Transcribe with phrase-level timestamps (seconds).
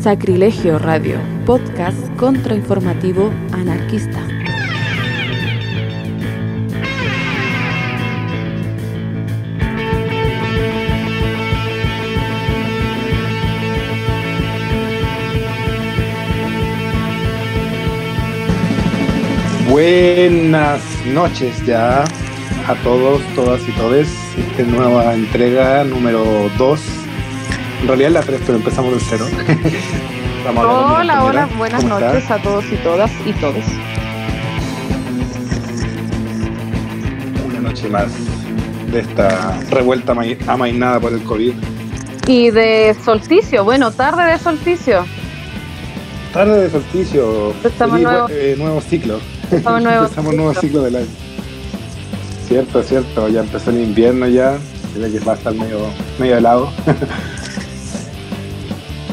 [0.00, 4.18] Sacrilegio Radio, podcast contrainformativo anarquista.
[19.68, 20.82] Buenas
[21.12, 22.04] noches ya
[22.66, 24.08] a todos, todas y todes.
[24.38, 26.24] Esta nueva entrega número
[26.56, 26.89] 2.
[27.80, 29.26] En realidad la 3, pero empezamos de cero.
[30.56, 33.64] hola, hola, buenas noches a todos y todas y todos.
[37.46, 38.12] Una noche más
[38.92, 40.14] de esta revuelta
[40.46, 41.54] amainada por el COVID.
[42.26, 45.06] Y de solsticio, bueno, tarde de solsticio.
[46.34, 47.54] Tarde de solsticio.
[47.64, 48.26] Estamos nuevo.
[48.28, 49.20] Eh, nuevo ciclo.
[49.50, 51.06] Estamos nuevo, Estamos nuevo ciclo del año.
[52.46, 54.58] Cierto, cierto, ya empezó el invierno ya,
[54.94, 55.86] que va a estar medio,
[56.18, 56.70] medio helado.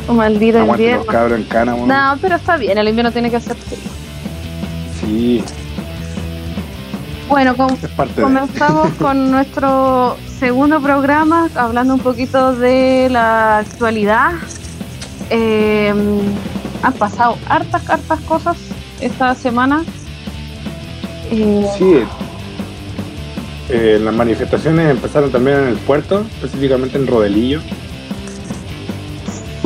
[0.08, 1.04] Oh, maldito invierno.
[1.04, 3.80] Los cabros en cana, No, pero está bien, el invierno tiene que ser frío.
[5.02, 5.44] Sí.
[7.28, 14.32] Bueno, comenzamos con nuestro segundo programa, hablando un poquito de la actualidad.
[15.30, 15.94] Eh,
[16.84, 18.58] han pasado hartas, hartas cosas
[19.02, 19.84] esta semana.
[21.30, 22.04] Sí,
[23.70, 27.60] eh, las manifestaciones empezaron también en el puerto, específicamente en Rodelillo.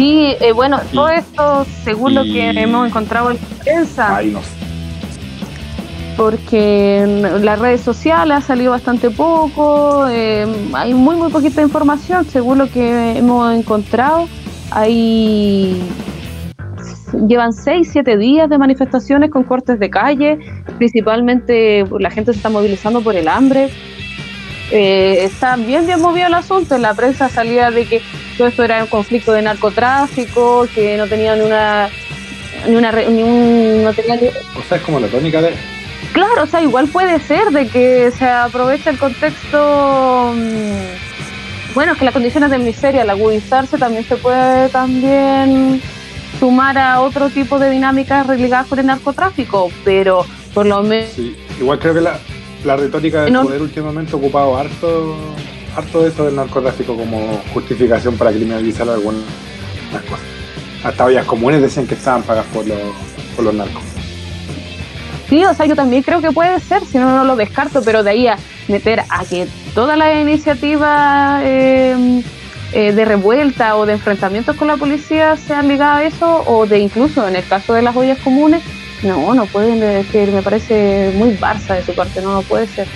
[0.02, 4.16] Sí, eh, bueno, todo esto según lo que hemos encontrado en prensa.
[4.16, 4.40] Ay, no
[6.18, 12.26] Porque en las redes sociales ha salido bastante poco, eh, hay muy, muy poquita información
[12.26, 14.28] según lo que hemos encontrado.
[14.72, 15.80] Hay
[17.28, 20.40] llevan 6, 7 días de manifestaciones con cortes de calle,
[20.80, 23.70] principalmente la gente se está movilizando por el hambre.
[24.72, 28.02] Eh, está bien, bien movido el asunto, en la prensa salía de que
[28.38, 31.90] todo esto era un conflicto de narcotráfico, que no tenían una...
[32.68, 34.16] Ni una ni un, no tenía
[34.56, 35.56] O sea, es como la tónica de...
[36.14, 40.34] Claro, o sea, igual puede ser de que se aproveche el contexto...
[40.36, 45.82] Mm, bueno, que las condiciones de miseria al agudizarse también se puede también
[46.40, 51.12] sumar a otro tipo de dinámicas ligadas por el narcotráfico, pero por lo menos...
[51.16, 51.36] Sí.
[51.60, 52.20] Igual creo que la,
[52.64, 55.16] la retórica del poder últimamente ha ocupado harto,
[55.76, 59.24] harto de eso del narcotráfico como justificación para criminalizar algunas
[60.10, 60.26] cosas.
[60.84, 62.80] Hasta ollas comunes decían que estaban pagadas por los,
[63.36, 63.84] por los narcos.
[65.30, 68.04] Sí, o sea, yo también creo que puede ser, si no, no lo descarto, pero
[68.04, 71.42] de ahí a meter a que toda la iniciativa...
[71.44, 72.24] Eh,
[72.74, 76.80] eh, de revuelta o de enfrentamientos con la policía sean ligadas a eso, o de
[76.80, 78.64] incluso en el caso de las ollas comunes,
[79.04, 82.88] no, no pueden decir, me parece muy barça de su parte, no, no puede ser.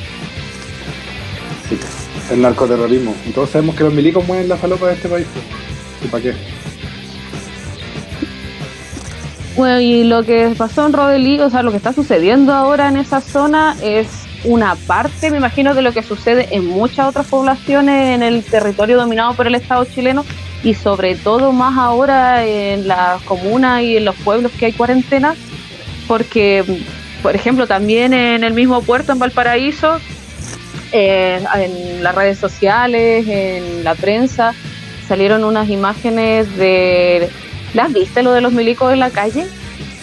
[1.68, 1.80] Sí,
[2.32, 3.16] el narcoterrorismo.
[3.28, 5.28] Y todos sabemos que los milicos mueven la falopa de este país.
[6.04, 6.34] ¿Y para qué?
[9.56, 12.98] Bueno, y lo que pasó en Rodelí, o sea, lo que está sucediendo ahora en
[12.98, 14.08] esa zona es
[14.44, 18.98] una parte, me imagino, de lo que sucede en muchas otras poblaciones en el territorio
[18.98, 20.26] dominado por el Estado chileno
[20.62, 25.36] y sobre todo más ahora en las comunas y en los pueblos que hay cuarentena,
[26.08, 26.64] porque,
[27.22, 30.00] por ejemplo, también en el mismo puerto, en Valparaíso,
[30.92, 34.54] eh, en las redes sociales, en la prensa,
[35.08, 37.30] salieron unas imágenes de...
[37.74, 39.46] ¿Las viste lo de los milicos en la calle?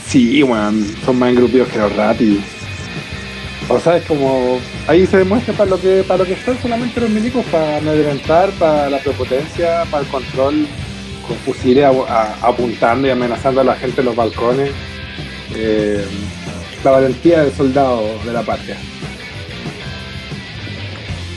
[0.06, 0.72] Sí, bueno,
[1.06, 2.44] son más engrupidos que los rápidos.
[3.68, 4.58] O sea, es como.
[4.86, 8.50] Ahí se demuestra para lo que para lo que están solamente los milicos, para amedrentar,
[8.58, 10.66] para la prepotencia, para el control,
[11.26, 11.86] con fusiles
[12.42, 14.72] apuntando y amenazando a la gente en los balcones.
[15.54, 16.04] Eh,
[16.84, 18.76] la valentía del soldado de la patria.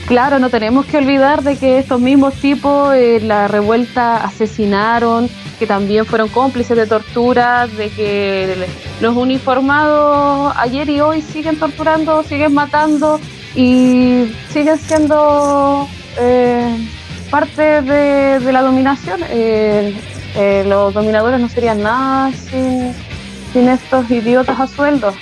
[0.06, 5.28] Claro, no tenemos que olvidar de que estos mismos tipos en eh, la revuelta asesinaron,
[5.58, 8.66] que también fueron cómplices de torturas, de que
[9.00, 13.20] los uniformados ayer y hoy siguen torturando, siguen matando
[13.56, 15.88] y siguen siendo
[16.18, 16.88] eh,
[17.30, 19.20] parte de, la dominación.
[20.68, 22.94] Los dominadores no serían nada sin,
[23.56, 25.14] sin estos idiotas a sueldo.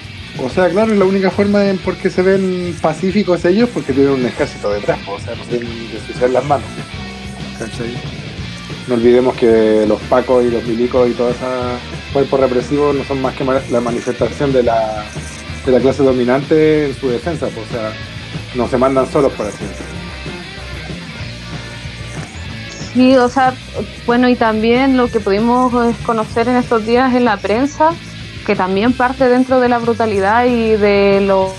[0.42, 4.14] O sea, claro, la única forma en por qué se ven pacíficos ellos porque tienen
[4.14, 5.68] un ejército detrás, o sea, no tienen
[6.20, 6.66] de las manos.
[8.88, 11.44] No olvidemos que los pacos y los milicos y todo ese
[12.12, 15.04] cuerpo represivo no son más que la manifestación de la,
[15.64, 17.92] de la clase dominante en su defensa, o sea,
[18.56, 19.64] no se mandan solos por así
[22.94, 23.54] Sí, o sea,
[24.06, 25.72] bueno, y también lo que pudimos
[26.04, 27.92] conocer en estos días en la prensa
[28.44, 31.52] que también parte dentro de la brutalidad y de los,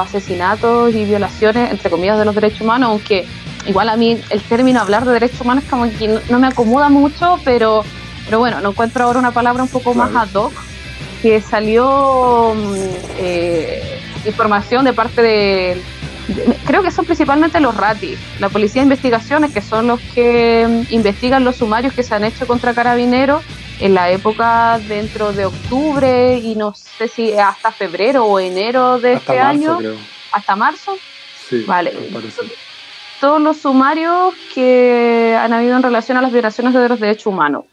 [0.00, 3.26] asesinatos y violaciones, entre comillas, de los derechos humanos, aunque
[3.66, 7.40] igual a mí el término hablar de derechos humanos como que no, me acomoda mucho,
[7.44, 7.84] pero,
[8.24, 10.52] pero bueno, no encuentro ahora una palabra un poco más ad hoc,
[11.20, 12.74] que salió mm,
[13.18, 15.82] eh, información de parte de,
[16.64, 20.94] creo que son principalmente los RATI, la Policía de Investigaciones, que son los que mm,
[20.94, 23.42] investigan los sumarios que se han hecho contra carabineros
[23.82, 29.14] en la época dentro de octubre y no sé si hasta febrero o enero de
[29.14, 29.78] este año,
[30.30, 30.96] hasta marzo.
[31.48, 31.92] Sí, vale.
[33.20, 37.64] Todos los sumarios que han habido en relación a las violaciones de los derechos humanos.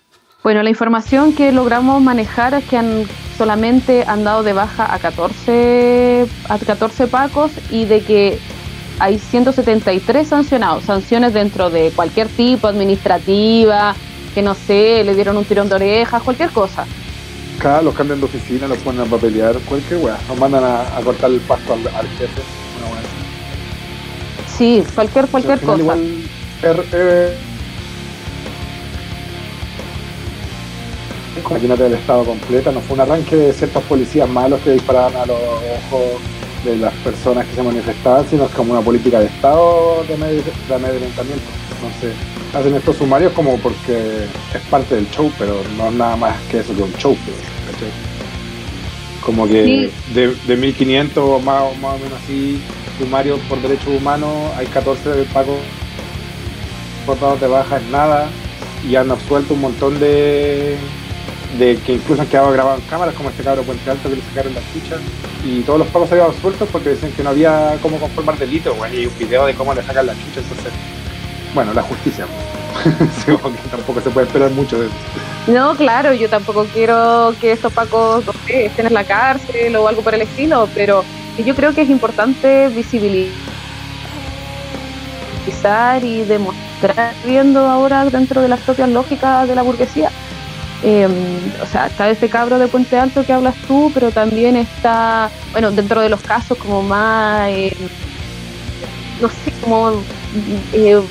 [0.41, 3.05] Bueno, la información que logramos manejar es que han,
[3.37, 8.39] solamente han dado de baja a 14, a 14 pacos y de que
[8.99, 13.95] hay 173 sancionados, sanciones dentro de cualquier tipo, administrativa,
[14.29, 16.85] que no sé, le dieron un tirón de orejas, cualquier cosa.
[17.59, 21.29] Cada los cambian de oficina, los ponen a papelear, cualquier weá, nos mandan a, cortar
[21.31, 22.41] el pasto al, jefe,
[22.77, 23.01] una
[24.57, 25.77] Sí, cualquier, cualquier cosa.
[25.77, 26.23] Igual,
[26.63, 27.37] er, eh,
[31.49, 35.25] imagínate el estado completa, no fue un arranque de ciertos policías malos que disparaban a
[35.25, 36.21] los ojos
[36.63, 41.45] de las personas que se manifestaban, sino es como una política de estado de, amedrentamiento.
[41.81, 42.13] No sé,
[42.53, 46.59] hacen estos sumarios como porque es parte del show, pero no es nada más que
[46.59, 47.15] eso que un show.
[49.25, 52.59] Como que de, de 1500 más, más o menos así
[52.97, 55.57] sumarios por derechos humanos, hay 14 pagos
[57.05, 58.29] portados de baja es nada
[58.87, 60.77] y han absuelto un montón de
[61.57, 64.21] de que incluso han quedado grabados en cámaras, como este cabro Puente Alto que le
[64.21, 64.99] sacaron las fichas,
[65.43, 68.95] y todos los pagos habían sueltos porque dicen que no había cómo conformar delito, bueno,
[68.95, 70.73] y un video de cómo le sacan las fichas, entonces,
[71.53, 72.25] bueno, la justicia,
[73.71, 74.95] tampoco se puede esperar mucho de eso.
[75.47, 80.13] No, claro, yo tampoco quiero que estos pacos estén en la cárcel o algo por
[80.13, 81.03] el estilo, pero
[81.43, 83.33] yo creo que es importante visibilizar
[86.03, 90.11] y demostrar viendo ahora dentro de las propias lógicas de la burguesía
[90.81, 91.11] Em,
[91.61, 95.71] o sea, está ese cabro de Puente Alto que hablas tú, pero también está, bueno,
[95.71, 97.75] dentro de los casos como más, eh,
[99.21, 99.91] no sé, como,
[100.71, 101.01] eh,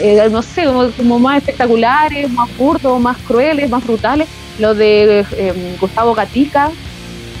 [0.00, 0.64] eh, no sé,
[0.96, 6.70] como, más espectaculares, más burdos, más crueles, más brutales, lo de em, Gustavo Gatica,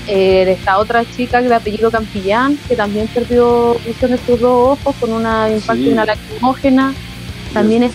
[0.06, 4.94] de esta otra chica de apellido Campillán, que también perdió visión de sus dos ojos
[5.00, 6.94] con una impacto de una lacrimógena,
[7.54, 7.92] también es...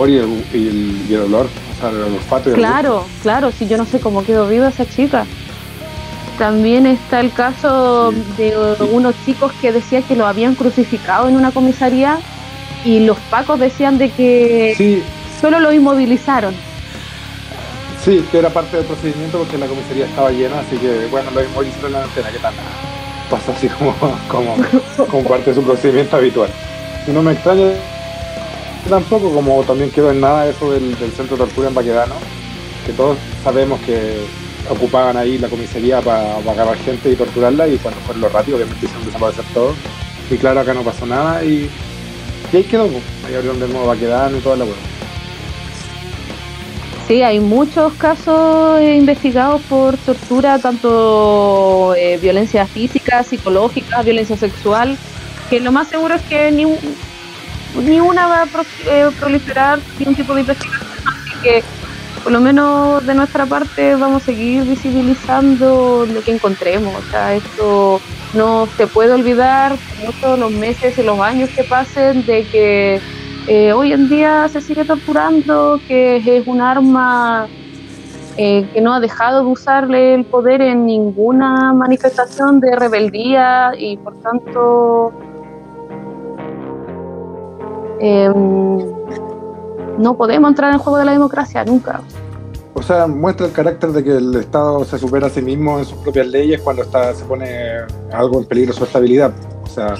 [0.00, 1.46] Y el, y el olor
[2.54, 5.26] Claro, claro, si yo no sé cómo quedó viva esa chica.
[6.38, 8.54] También está el caso de
[8.92, 12.18] unos chicos que decían que lo habían crucificado en una comisaría
[12.84, 15.02] y los pacos decían de que
[15.40, 16.54] solo lo inmovilizaron.
[18.04, 21.44] Sí, que era parte del procedimiento porque la comisaría estaba llena, así que bueno, lo
[21.44, 22.54] inmovilizaron en la antena, ¿qué tal?
[23.30, 23.94] Pasa así como,
[24.28, 24.56] como,
[25.06, 26.50] como parte de su procedimiento habitual.
[27.06, 27.72] Y no me extraña
[28.88, 32.14] tampoco, como también quedó en nada eso del, centro de tortura en Baquedano,
[32.86, 34.24] que todos sabemos que
[34.70, 38.86] ocupaban ahí la comisaría para agarrar gente y torturarla y cuando fueron los ratios obviamente
[38.86, 39.74] hicieron desaparecer todo.
[40.30, 41.68] Y claro, acá no pasó nada y,
[42.56, 43.02] ahí quedó, pues.
[43.26, 44.76] ahí abrieron de nuevo Baquedano y toda la hueá.
[47.08, 54.96] Sí, hay muchos casos investigados por tortura, tanto eh, violencia física, psicológica, violencia sexual,
[55.48, 56.66] que lo más seguro es que ni,
[57.82, 58.48] ni una va a
[58.86, 61.64] eh, proliferar ningún tipo de investigación, así que
[62.22, 66.94] por lo menos de nuestra parte vamos a seguir visibilizando lo que encontremos.
[66.94, 68.00] O sea, esto
[68.34, 69.76] no se puede olvidar,
[70.20, 73.00] todos los meses y los años que pasen, de que
[73.46, 77.48] eh, hoy en día se sigue torturando, que es un arma
[78.36, 83.96] eh, que no ha dejado de usarle el poder en ninguna manifestación de rebeldía y
[83.96, 85.12] por tanto
[88.00, 88.78] Em,
[89.98, 92.00] no podemos entrar en el juego de la democracia nunca.
[92.80, 95.84] O sea, muestra el carácter de que el Estado se supera a sí mismo en
[95.84, 97.46] sus propias leyes cuando está, se pone
[98.10, 99.32] algo en peligro su estabilidad.
[99.62, 99.96] O sea,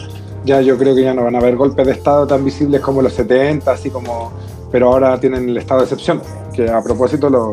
[0.46, 3.02] ya yo creo que ya no van a haber golpes de Estado tan visibles como
[3.02, 4.32] los 70, así como,
[4.72, 6.22] pero ahora tienen el estado de excepción,
[6.54, 7.52] que a propósito lo,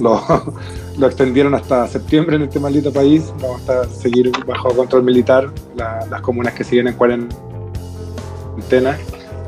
[0.00, 0.22] lo,
[0.96, 3.30] lo extendieron hasta septiembre en este maldito país.
[3.42, 7.36] Vamos a seguir bajo control militar las comunas que siguen en cuarentena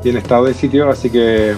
[0.03, 1.55] en estado de sitio, así que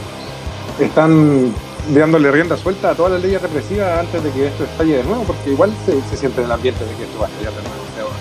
[0.80, 1.52] están
[1.90, 5.24] dándole rienda suelta a todas las leyes represivas antes de que esto estalle de nuevo,
[5.24, 8.12] porque igual se, siente en el ambiente de que esto va a estallar de nuevo.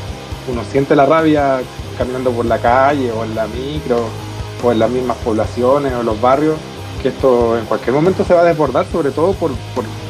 [0.48, 1.60] uno siente la rabia
[1.98, 4.08] caminando por la calle o en la micro
[4.62, 6.56] o en las mismas poblaciones o los barrios,
[7.02, 9.50] que esto en cualquier momento se va a desbordar, sobre todo por,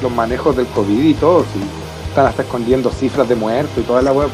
[0.03, 1.41] los manejos del COVID y todo.
[1.41, 1.61] Si
[2.09, 4.29] están hasta escondiendo cifras de muertos y toda la web.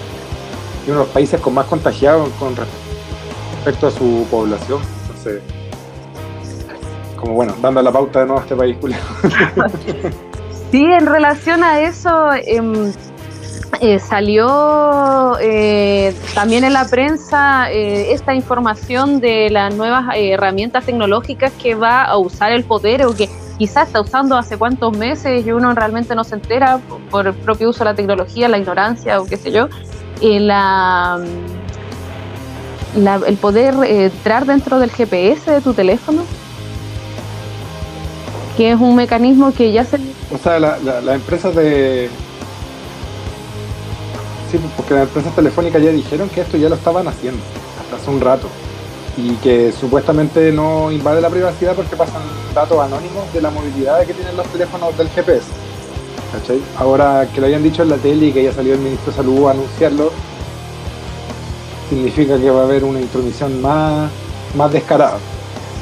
[0.86, 4.80] Y uno de los países con más contagiados con respecto a su población.
[5.02, 5.40] Entonces,
[7.22, 8.96] como bueno, dando la pauta de nuevo a este país, Julio.
[10.72, 12.92] sí, en relación a eso, em,
[13.80, 21.52] eh, salió eh, también en la prensa eh, esta información de las nuevas herramientas tecnológicas
[21.52, 25.52] que va a usar el poder o que quizás está usando hace cuántos meses y
[25.52, 29.26] uno realmente no se entera por el propio uso de la tecnología, la ignorancia o
[29.26, 29.68] qué sé yo.
[30.20, 31.20] la,
[33.26, 36.24] el poder entrar dentro del GPS de tu teléfono,
[38.56, 39.96] que es un mecanismo que ya se...
[40.32, 42.10] O sea, las empresas de
[44.52, 47.40] Sí, porque las empresas telefónicas ya dijeron que esto ya lo estaban haciendo
[47.80, 48.48] hasta hace un rato
[49.16, 52.20] y que supuestamente no invade la privacidad porque pasan
[52.54, 55.46] datos anónimos de la movilidad que tienen los teléfonos del GPS.
[56.78, 59.16] Ahora que lo hayan dicho en la tele y que haya salido el ministro de
[59.16, 60.10] Salud a anunciarlo,
[61.88, 64.10] significa que va a haber una intromisión más,
[64.54, 65.16] más descarada,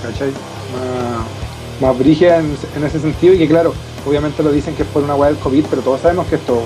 [0.02, 1.39] Más,
[1.80, 3.74] más brígida en, ese sentido y que claro,
[4.06, 6.60] obviamente lo dicen que es por una hueá del COVID, pero todos sabemos que esto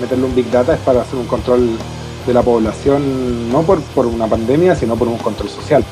[0.00, 1.76] meterle un Big Data es para hacer un control
[2.26, 5.84] de la población, no por, por una pandemia, sino por un control social.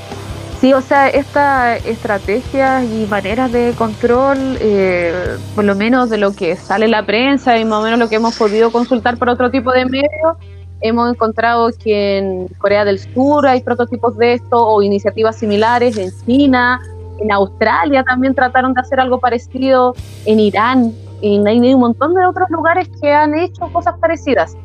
[0.60, 6.34] Sí, o sea, estas estrategias y maneras de control, eh, por lo menos de lo
[6.34, 9.30] que sale en la prensa y más o menos lo que hemos podido consultar por
[9.30, 10.36] otro tipo de medios,
[10.82, 16.10] hemos encontrado que en Corea del Sur hay prototipos de esto o iniciativas similares, en
[16.26, 16.78] China,
[17.20, 19.94] en Australia también trataron de hacer algo parecido,
[20.26, 24.56] en Irán y hay un montón de otros lugares que han hecho cosas parecidas.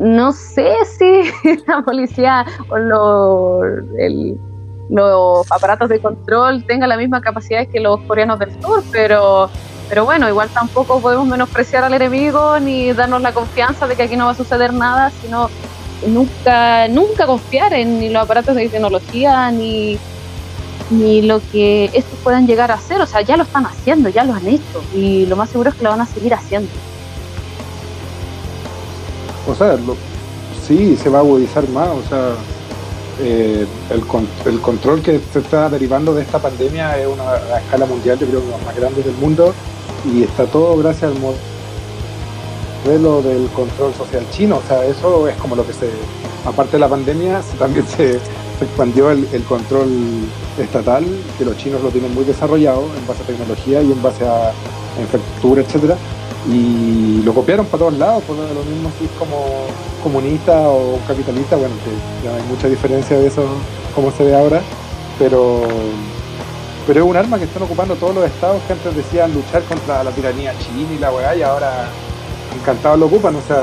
[0.00, 1.22] No sé si
[1.66, 2.78] la policía o
[4.90, 9.50] los aparatos de control tengan la misma capacidad que los coreanos del sur, pero,
[9.88, 14.16] pero bueno, igual tampoco podemos menospreciar al enemigo ni darnos la confianza de que aquí
[14.16, 15.50] no va a suceder nada, sino
[16.06, 19.98] nunca, nunca confiar en ni los aparatos de tecnología ni
[20.90, 23.00] ni lo que estos puedan llegar a hacer.
[23.00, 25.76] O sea, ya lo están haciendo, ya lo han hecho y lo más seguro es
[25.76, 26.68] que lo van a seguir haciendo.
[29.48, 29.78] O sea,
[30.66, 31.88] sí, se va a agudizar más.
[31.88, 32.34] O sea,
[33.20, 38.16] eh, el, control que se está derivando de esta pandemia es una a escala mundial,
[38.18, 39.52] yo creo que más grande del mundo
[40.04, 41.18] y está todo gracias al
[42.84, 44.58] modelo del control social chino.
[44.58, 45.90] O sea, eso es como lo que se,
[46.44, 48.20] aparte de la pandemia, también se,
[48.58, 49.88] se expandió el, control
[50.58, 51.04] estatal,
[51.38, 54.52] que los chinos lo tienen muy desarrollado en base a tecnología y en base a,
[55.00, 55.96] infraestructura, etcétera,
[56.50, 59.36] y lo copiaron para todos lados, por lo mismo si es como
[60.02, 63.44] comunista o capitalista, bueno, que ya hay mucha diferencia de eso
[63.94, 64.60] como se ve ahora,
[65.20, 65.62] pero
[66.84, 70.02] pero es un arma que están ocupando todos los estados que antes decían luchar contra
[70.02, 71.90] la tiranía china y la weá, y ahora
[72.60, 73.62] encantados lo ocupan, o sea,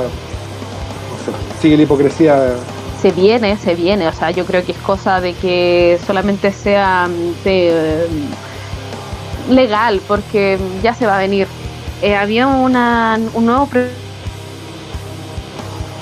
[1.59, 2.55] sigue la hipocresía
[3.01, 4.07] se viene, se viene.
[4.07, 7.33] O sea, yo creo que es cosa de que solamente sea mm,
[9.53, 11.47] legal, porque ya se va a venir.
[12.01, 13.69] Eh, había una, un nuevo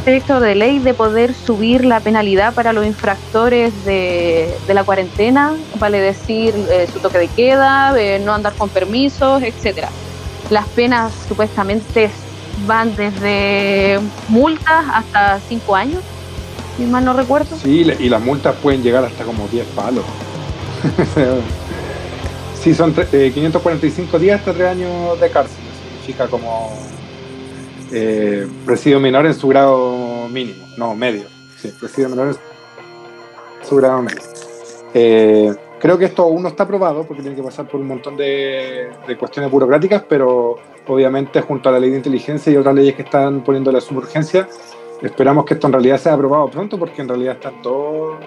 [0.03, 5.99] proyecto de ley de poder subir la penalidad para los infractores de, la cuarentena, vale
[5.99, 9.89] decir eh, su toque de queda, eh, no andar con permisos, etcétera.
[10.49, 12.09] Las penas supuestamente
[12.65, 16.01] van desde multas hasta cinco años
[16.77, 17.55] si mal no recuerdo.
[17.57, 20.03] Sí, y las multas pueden llegar hasta como 10 palos.
[22.61, 25.57] sí, son 545 eh, días hasta 3 años de cárcel.
[26.01, 26.71] Significa como
[27.91, 31.25] eh, presidio menor en su grado mínimo, no, medio.
[31.57, 34.21] Sí, presidio menor en su grado medio.
[34.93, 38.17] Eh, creo que esto aún no está aprobado porque tiene que pasar por un montón
[38.17, 42.95] de, de, cuestiones burocráticas, pero obviamente junto a la ley de inteligencia y otras leyes
[42.95, 44.47] que están poniendo la suburgencia,
[45.03, 48.17] Esperamos que esto en realidad sea aprobado pronto porque en realidad está todo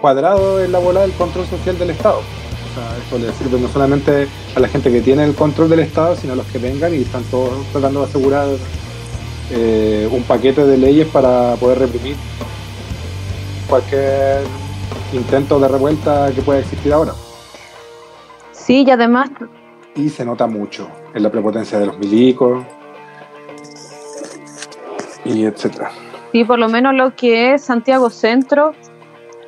[0.00, 2.18] cuadrado en la bola del control social del Estado.
[2.18, 5.80] O sea, esto le sirve no solamente a la gente que tiene el control del
[5.80, 8.46] Estado, sino a los que vengan y están todos tratando de asegurar
[9.50, 12.14] eh, un paquete de leyes para poder reprimir
[13.68, 14.44] cualquier
[15.12, 17.12] intento de revuelta que pueda existir ahora.
[18.52, 19.30] Sí, y además...
[19.96, 22.64] Y se nota mucho en la prepotencia de los milicos,
[25.24, 25.90] y etcétera.
[26.32, 28.72] Sí, por lo menos lo que es Santiago Centro,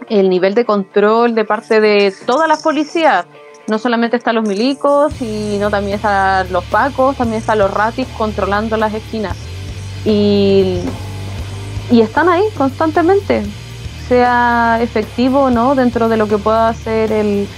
[0.09, 3.25] el nivel de control de parte de todas las policías,
[3.67, 8.77] no solamente están los milicos, sino también están los pacos, también están los ratis controlando
[8.77, 9.37] las esquinas.
[10.05, 10.81] Y,
[11.91, 13.43] y están ahí constantemente,
[14.07, 17.49] sea efectivo o no, dentro de lo que pueda ser el,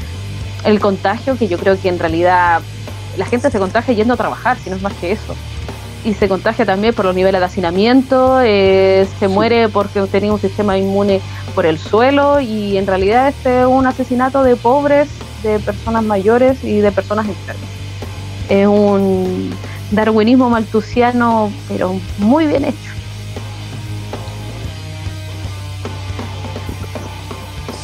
[0.65, 2.61] el contagio, que yo creo que en realidad
[3.17, 5.35] la gente se contagia yendo a trabajar, si no es más que eso
[6.07, 10.41] y se contagia también por los niveles de hacinamiento, eh, se muere porque tenía un
[10.41, 11.21] sistema inmune
[11.53, 15.09] por el suelo y en realidad este es un asesinato de pobres,
[15.43, 17.69] de personas mayores y de personas enfermas.
[18.49, 19.51] Es un
[19.91, 22.93] darwinismo maltusiano, pero muy bien hecho.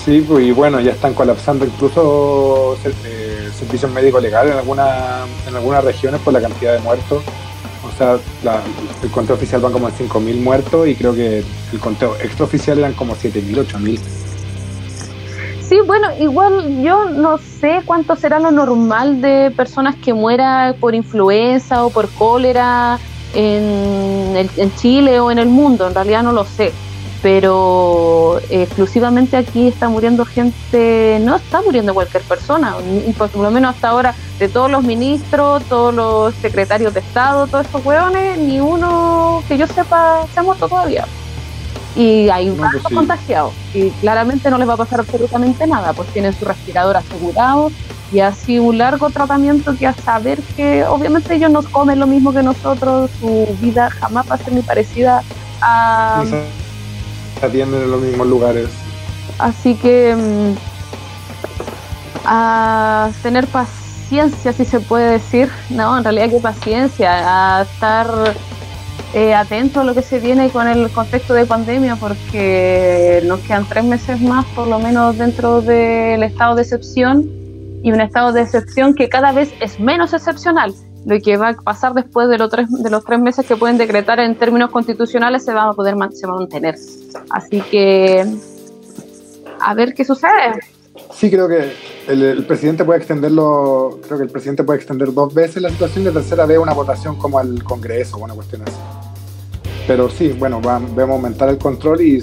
[0.04, 5.56] Sí, pues, y bueno, ya están colapsando incluso eh, servicios médicos legales en, alguna, en
[5.56, 7.24] algunas regiones por la cantidad de muertos.
[7.94, 8.18] O sea,
[9.02, 12.94] el conteo oficial van como en 5.000 muertos y creo que el conteo extraoficial eran
[12.94, 14.00] como 7.000, 8.000.
[15.60, 20.94] Sí, bueno, igual yo no sé cuánto será lo normal de personas que mueran por
[20.94, 22.98] influenza o por cólera
[23.34, 26.72] en, en Chile o en el mundo, en realidad no lo sé
[27.22, 32.74] pero exclusivamente aquí está muriendo gente, no está muriendo cualquier persona,
[33.16, 37.64] por lo menos hasta ahora, de todos los ministros, todos los secretarios de Estado, todos
[37.64, 41.06] estos hueones, ni uno que yo sepa se ha muerto todavía.
[41.94, 46.08] Y hay un pues contagiados, y claramente no les va a pasar absolutamente nada, pues
[46.08, 47.70] tienen su respirador asegurado
[48.10, 52.32] y así un largo tratamiento que a saber que obviamente ellos nos comen lo mismo
[52.32, 55.22] que nosotros, su vida jamás va a ser ni parecida
[55.60, 56.24] a
[57.42, 58.68] atienden en los mismos lugares.
[59.38, 60.54] Así que mm,
[62.24, 68.34] a tener paciencia, si se puede decir, no, en realidad que paciencia, a estar
[69.14, 73.66] eh, atento a lo que se viene con el contexto de pandemia, porque nos quedan
[73.66, 77.28] tres meses más, por lo menos dentro del estado de excepción,
[77.82, 80.72] y un estado de excepción que cada vez es menos excepcional
[81.04, 83.78] lo que va a pasar después de los tres, de los tres meses que pueden
[83.78, 86.76] decretar en términos constitucionales se va a poder se va a mantener.
[87.30, 88.24] Así que
[89.60, 90.60] a ver qué sucede.
[91.14, 91.72] Sí, creo que
[92.08, 96.06] el, presidente puede extenderlo, creo que el presidente puede extender dos veces la situación y
[96.08, 98.76] la tercera vez una votación como al Congreso una cuestión así.
[99.86, 102.22] Pero sí, bueno, va, vamos a aumentar el control y,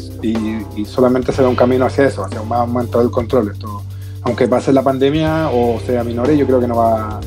[0.75, 3.51] y, solamente será un camino hacia eso, hacia un aumento del control.
[3.51, 3.83] Esto,
[4.21, 7.19] aunque pase la pandemia o sea minore, yo creo que no va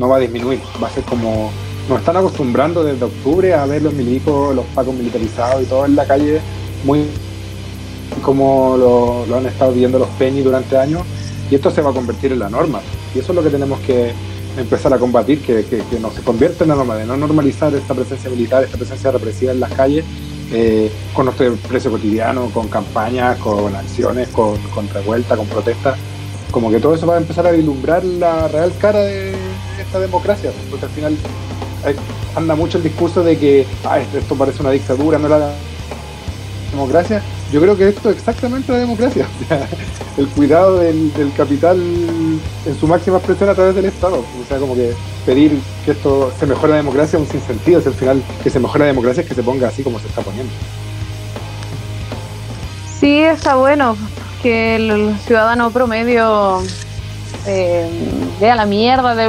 [0.00, 1.50] no va a disminuir, va a ser como
[1.88, 5.94] nos están acostumbrando desde octubre a ver los milicos, los pacos militarizados y todo en
[5.94, 6.40] la calle,
[6.84, 7.04] muy
[8.22, 8.76] como
[9.28, 11.02] lo, han estado viendo los peñis durante años,
[11.50, 12.80] y esto se va a convertir en la norma.
[13.14, 14.12] Y eso es lo que tenemos que
[14.56, 17.94] empezar a combatir, que, que, no se convierta en la norma, de no normalizar esta
[17.94, 20.04] presencia militar, esta presencia represiva en las calles,
[20.52, 25.98] eh, con nuestro precio cotidiano, con campañas, con acciones, con, con revuelta, con protestas.
[26.50, 29.49] Como que todo eso va a empezar a vislumbrar la real cara de,
[29.80, 31.16] esta democracia, porque al final
[31.86, 31.96] eh,
[32.36, 35.52] anda mucho el discurso de que ah, esto, parece una dictadura, no la
[36.70, 37.22] democracia.
[37.52, 39.26] Yo creo que esto es exactamente la democracia,
[40.16, 44.18] el cuidado del, capital en su máxima expresión a través del Estado.
[44.18, 44.92] O sea, como que
[45.26, 48.60] pedir que esto se mejore la democracia es un sinsentido, es el final que se
[48.60, 50.52] mejore la democracia es que se ponga así como se está poniendo.
[53.00, 53.96] Sí, está bueno
[54.42, 56.62] que el ciudadano promedio
[57.46, 57.88] eh,
[58.40, 59.28] vea la mierda de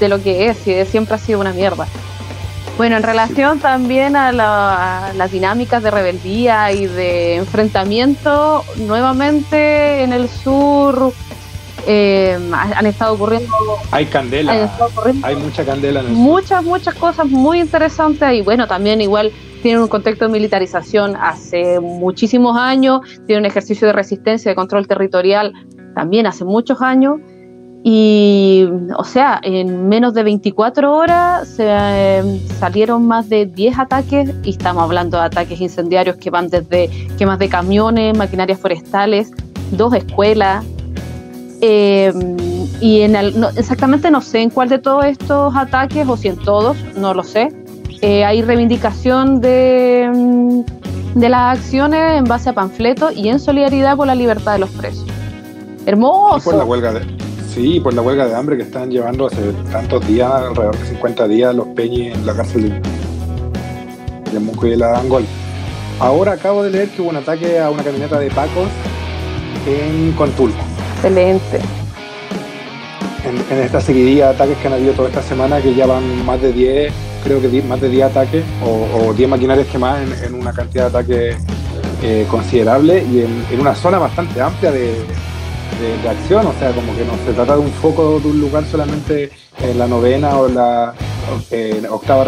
[0.00, 1.86] de lo que es y siempre ha sido una mierda.
[2.76, 10.30] Bueno, en relación también a, las dinámicas de rebeldía y de enfrentamiento, nuevamente en el
[10.30, 11.12] sur
[11.86, 13.52] eh, han estado ocurriendo.
[13.90, 14.70] Hay candela,
[15.22, 16.00] hay mucha candela.
[16.00, 19.30] En muchas, muchas cosas muy interesantes y bueno, también igual
[19.62, 24.88] tienen un contexto de militarización hace muchísimos años, tiene un ejercicio de resistencia, de control
[24.88, 25.52] territorial
[25.94, 27.20] también hace muchos años.
[27.82, 34.30] Y, o sea, en menos de 24 horas se eh, salieron más de 10 ataques
[34.42, 39.32] y estamos hablando de ataques incendiarios que van desde quemas de camiones, maquinarias forestales,
[39.70, 40.64] dos escuelas.
[41.62, 42.12] Eh,
[42.80, 43.16] y en
[43.56, 47.22] exactamente no sé en cuál de todos estos ataques o si en todos, no lo
[47.22, 47.48] sé.
[48.02, 53.96] Eh, hay reivindicación de, mm, de las acciones en base a panfletos y en solidaridad
[53.96, 55.06] por la libertad de los presos.
[55.86, 56.44] Hermoso.
[56.44, 57.00] por la huelga de,
[57.54, 61.26] Sí, por la huelga de hambre que están llevando hace tantos días, alrededor de 50
[61.26, 62.80] días, los peñis en la cárcel
[64.32, 65.24] de Munco y de la Angol.
[65.98, 68.68] Ahora acabo de leer que hubo un ataque a una camioneta de Pacos
[69.66, 70.60] en Contulco.
[70.94, 71.60] Excelente.
[73.24, 76.40] En, esta seguidilla de ataques que han habido toda esta semana, que ya van más
[76.40, 76.92] de 10,
[77.24, 80.98] creo que más de 10 ataques, o, 10 maquinarias que más en, una cantidad de
[80.98, 81.36] ataques
[82.02, 84.94] eh, considerable y en, una zona bastante amplia de,
[85.78, 88.64] de, acción, o sea, como que no se trata de un foco de un lugar
[88.64, 89.30] solamente
[89.62, 90.94] en la novena o la
[91.90, 92.24] octava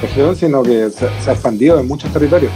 [0.00, 2.52] región, sino que se, ha expandido en muchos territorios.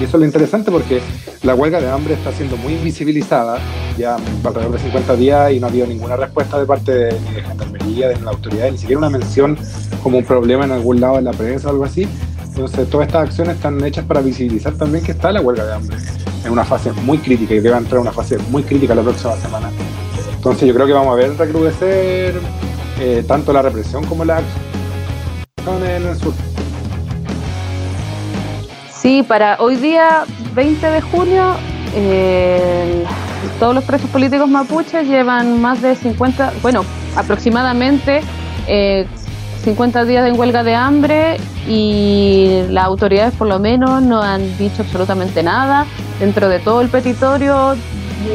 [0.00, 1.00] Y eso es lo interesante porque
[1.42, 3.58] la huelga de hambre está siendo muy invisibilizada
[3.96, 7.34] ya alrededor de 50 días y no ha habido ninguna respuesta de parte de, ni
[7.34, 9.56] de Gendarmería, de la autoridad, ni siquiera una mención
[10.02, 12.08] como un problema en algún lado en la prensa o algo así.
[12.44, 15.96] Entonces, todas estas acciones están hechas para visibilizar también que está la huelga de hambre
[16.44, 19.36] en una fase muy crítica y debe entrar en una fase muy crítica la próxima
[19.36, 19.70] semana.
[20.34, 22.34] Entonces yo creo que vamos a ver recrudecer
[23.00, 26.32] eh, tanto la represión como la acción en el sur.
[28.90, 30.24] Sí, para hoy día
[30.54, 31.54] 20 de junio
[31.94, 33.04] eh,
[33.58, 36.84] todos los presos políticos mapuches llevan más de 50, bueno,
[37.16, 38.22] aproximadamente
[39.64, 41.36] 50 eh, días en huelga de hambre
[41.68, 45.86] y las autoridades por lo menos no han dicho absolutamente nada.
[46.18, 47.76] Dentro de todo el petitorio,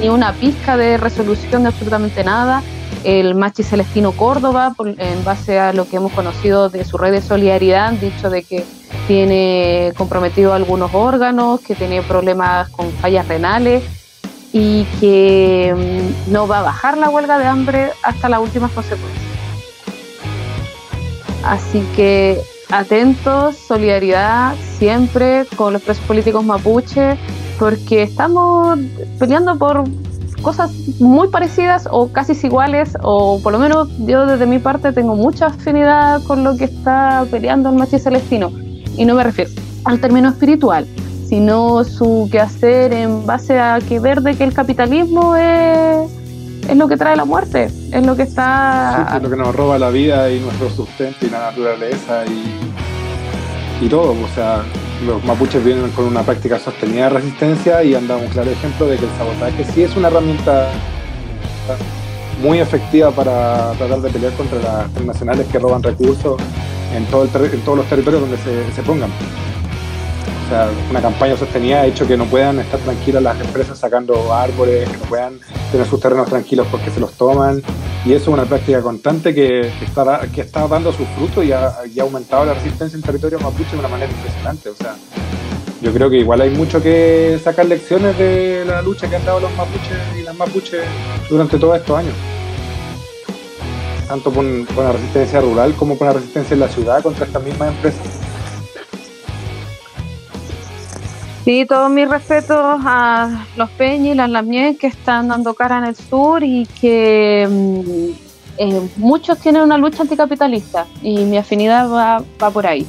[0.01, 2.63] ni una pizca de resolución de absolutamente nada.
[3.03, 7.21] El Machi Celestino Córdoba, en base a lo que hemos conocido de su red de
[7.21, 8.65] solidaridad, han dicho de que
[9.07, 13.83] tiene comprometido algunos órganos, que tiene problemas con fallas renales
[14.51, 19.26] y que mm, no va a bajar la huelga de hambre hasta las últimas consecuencias.
[21.47, 27.17] Así que atentos, solidaridad siempre con los presos políticos mapuche,
[27.57, 28.77] porque estamos
[29.17, 29.86] peleando por
[30.41, 35.15] cosas muy parecidas o casi iguales, o por lo menos yo desde mi parte tengo
[35.15, 38.51] mucha afinidad con lo que está peleando el machi celestino.
[38.97, 39.51] Y no me refiero
[39.86, 40.86] al término espiritual,
[41.29, 46.12] sino su quehacer en base a que ver de que el capitalismo es,
[46.67, 49.13] es lo que trae la muerte, es lo que está...
[49.15, 53.89] es lo que nos roba la vida y nuestro sustento y la naturaleza y, y
[53.89, 54.12] todo.
[54.12, 54.63] O sea,
[55.06, 58.88] los mapuches vienen con una práctica sostenida de resistencia y han dado un claro ejemplo
[58.88, 60.69] de que el sabotaje sí es una herramienta
[62.41, 66.39] muy efectiva para tratar de pelear contra las transnacionales que roban recursos
[66.93, 69.10] en, todo en todos los territorios donde se pongan.
[70.49, 74.89] Sea, una campaña sostenida ha hecho que no puedan estar tranquilas las empresas sacando árboles,
[74.89, 75.39] que no puedan
[75.73, 77.62] tener sus terrenos tranquilos porque se los toman.
[78.05, 82.53] Y eso es una práctica constante que, está, dando sus frutos y ha, aumentado la
[82.53, 84.69] resistencia en territorio mapuche de una manera impresionante.
[84.69, 84.95] O sea,
[85.81, 89.41] yo creo que igual hay mucho que sacar lecciones de la lucha que han dado
[89.41, 90.86] los mapuches y las mapuches
[91.29, 92.13] durante todos estos años.
[94.07, 97.75] Tanto con la resistencia rural como con la resistencia en la ciudad contra estas mismas
[97.75, 98.16] empresas.
[101.47, 105.86] Sí, todos mis respetos a los Peñi y las Lamien que están dando cara en
[105.86, 108.12] el sur y que mm,
[108.57, 112.86] eh, muchos tienen una lucha anticapitalista y mi afinidad va, por ahí.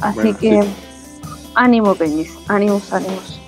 [0.00, 0.66] Así que
[1.54, 3.38] ánimo, Peñis, ánimos, ánimos.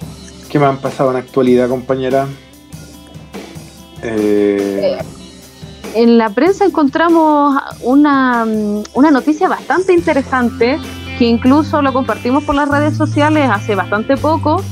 [0.51, 2.27] ¿Qué me han pasado en actualidad, compañera?
[4.03, 5.05] Eh, eh,
[5.95, 10.79] en la prensa encontramos una, mm, una noticia bastante interesante
[11.19, 14.63] que incluso lo compartimos por las redes sociales hace bastante poco,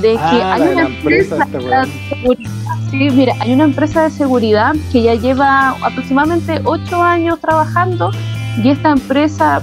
[0.00, 2.50] de que ah, hay una empresa, de seguridad.
[2.90, 8.10] Sí, mira, hay una empresa de seguridad que ya lleva aproximadamente ocho años trabajando
[8.62, 9.62] y esta empresa,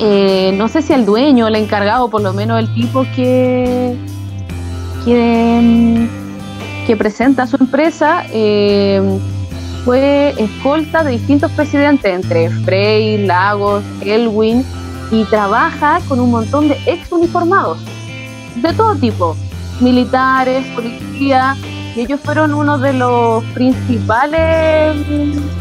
[0.00, 3.96] eh, no sé si el dueño, el encargado, por lo menos el tipo que,
[5.04, 6.08] que,
[6.86, 9.02] que presenta su empresa, eh,
[9.84, 14.64] fue escolta de distintos presidentes, entre Frey, Lagos, Elwin,
[15.10, 17.78] y trabaja con un montón de ex uniformados
[18.56, 19.36] de todo tipo,
[19.80, 21.56] militares, policía,
[21.96, 24.96] y ellos fueron uno de los principales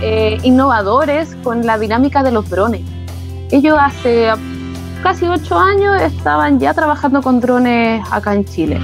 [0.01, 2.81] eh, innovadores con la dinámica de los drones.
[3.51, 4.29] Ellos hace
[5.03, 8.79] casi ocho años estaban ya trabajando con drones acá en Chile.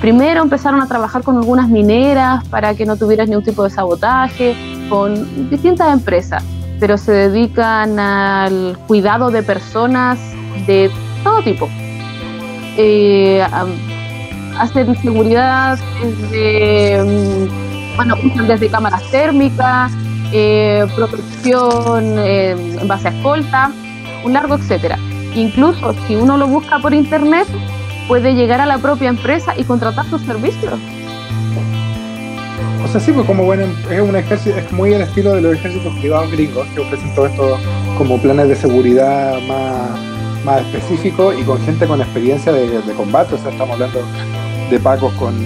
[0.00, 4.56] Primero empezaron a trabajar con algunas mineras para que no tuvieran ningún tipo de sabotaje,
[4.88, 6.42] con distintas empresas
[6.80, 10.18] pero se dedican al cuidado de personas
[10.66, 10.90] de
[11.22, 11.68] todo tipo.
[12.76, 13.46] Eh,
[14.58, 18.16] hacen seguridad desde, mm, bueno,
[18.48, 19.92] desde cámaras térmicas,
[20.32, 23.70] eh, protección eh, en base a escolta,
[24.24, 24.98] un largo etcétera.
[25.34, 27.46] Incluso si uno lo busca por internet,
[28.08, 30.78] puede llegar a la propia empresa y contratar sus servicios.
[32.90, 35.54] O sea, sí, pues como bueno, es un ejército, es muy el estilo de los
[35.54, 37.56] ejércitos privados gringos que ofrecen todo esto
[37.96, 39.90] como planes de seguridad más,
[40.44, 43.36] más específicos y con gente con experiencia de, combate.
[43.36, 44.00] O sea, estamos hablando
[44.68, 45.38] de pacos con,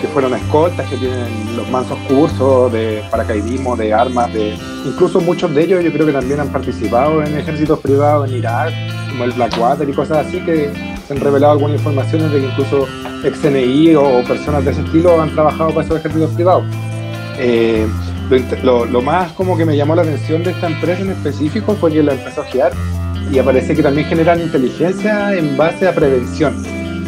[0.00, 5.54] que fueron escoltas, que tienen los mansos cursos de paracaidismo, de armas, de incluso muchos
[5.54, 8.72] de ellos yo creo que también han participado en ejércitos privados en Irak,
[9.10, 10.72] como el Blackwater y cosas así que
[11.06, 12.88] se han revelado algunas informaciones de que incluso
[13.28, 16.64] ex CNI o, personas de ese estilo han trabajado para esos ejércitos privados.
[17.38, 17.86] Eh,
[18.62, 22.02] lo, más como que me llamó la atención de esta empresa en específico fue que
[22.02, 22.72] la empezó a girar
[23.30, 26.54] y aparece que también generan inteligencia en base a prevención.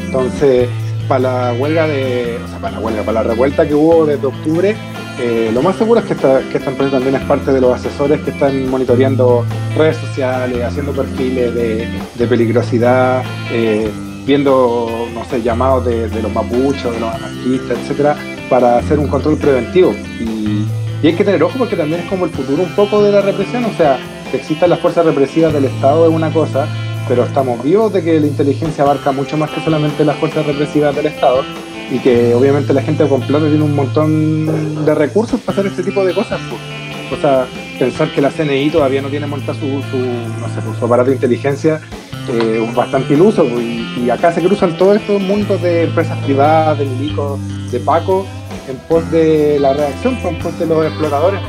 [0.07, 0.69] Entonces,
[1.09, 4.27] para la huelga de, o sea, para la huelga, para la revuelta que hubo desde
[4.27, 4.77] octubre,
[5.21, 7.75] eh, lo más seguro es que esta, que esta empresa también es parte de los
[7.75, 9.45] asesores que están monitoreando
[9.77, 13.91] redes sociales, haciendo perfiles de, de peligrosidad, eh,
[14.29, 18.15] viendo, no sé, llamados de, los mapuches, de los anarquistas, etcétera,
[18.51, 19.95] para hacer un control preventivo.
[20.21, 20.67] Y,
[21.03, 23.23] y hay que tener ojo porque también es como el futuro un poco de la
[23.23, 23.99] represión, o sea,
[24.31, 26.69] que existan las fuerzas represivas del Estado es una cosa,
[27.09, 30.95] pero estamos vivos de que la inteligencia abarca mucho más que solamente las fuerzas represivas
[30.95, 31.43] del Estado
[31.91, 35.85] y que obviamente la gente con plata tiene un montón de recursos para hacer este
[35.85, 36.39] tipo de cosas.
[36.51, 37.19] Pues.
[37.19, 37.47] O sea,
[37.79, 41.09] pensar que la CNI todavía no tiene montado su, su, no sé, pues, su aparato
[41.09, 41.81] de inteligencia
[42.29, 46.87] eh, bastante iluso pues, y, acá se cruzan todos estos mundos de empresas privadas, de
[46.87, 47.39] milicos,
[47.71, 48.27] de Paco,
[48.69, 51.41] en pos de la reacción, en pos de los explotadores.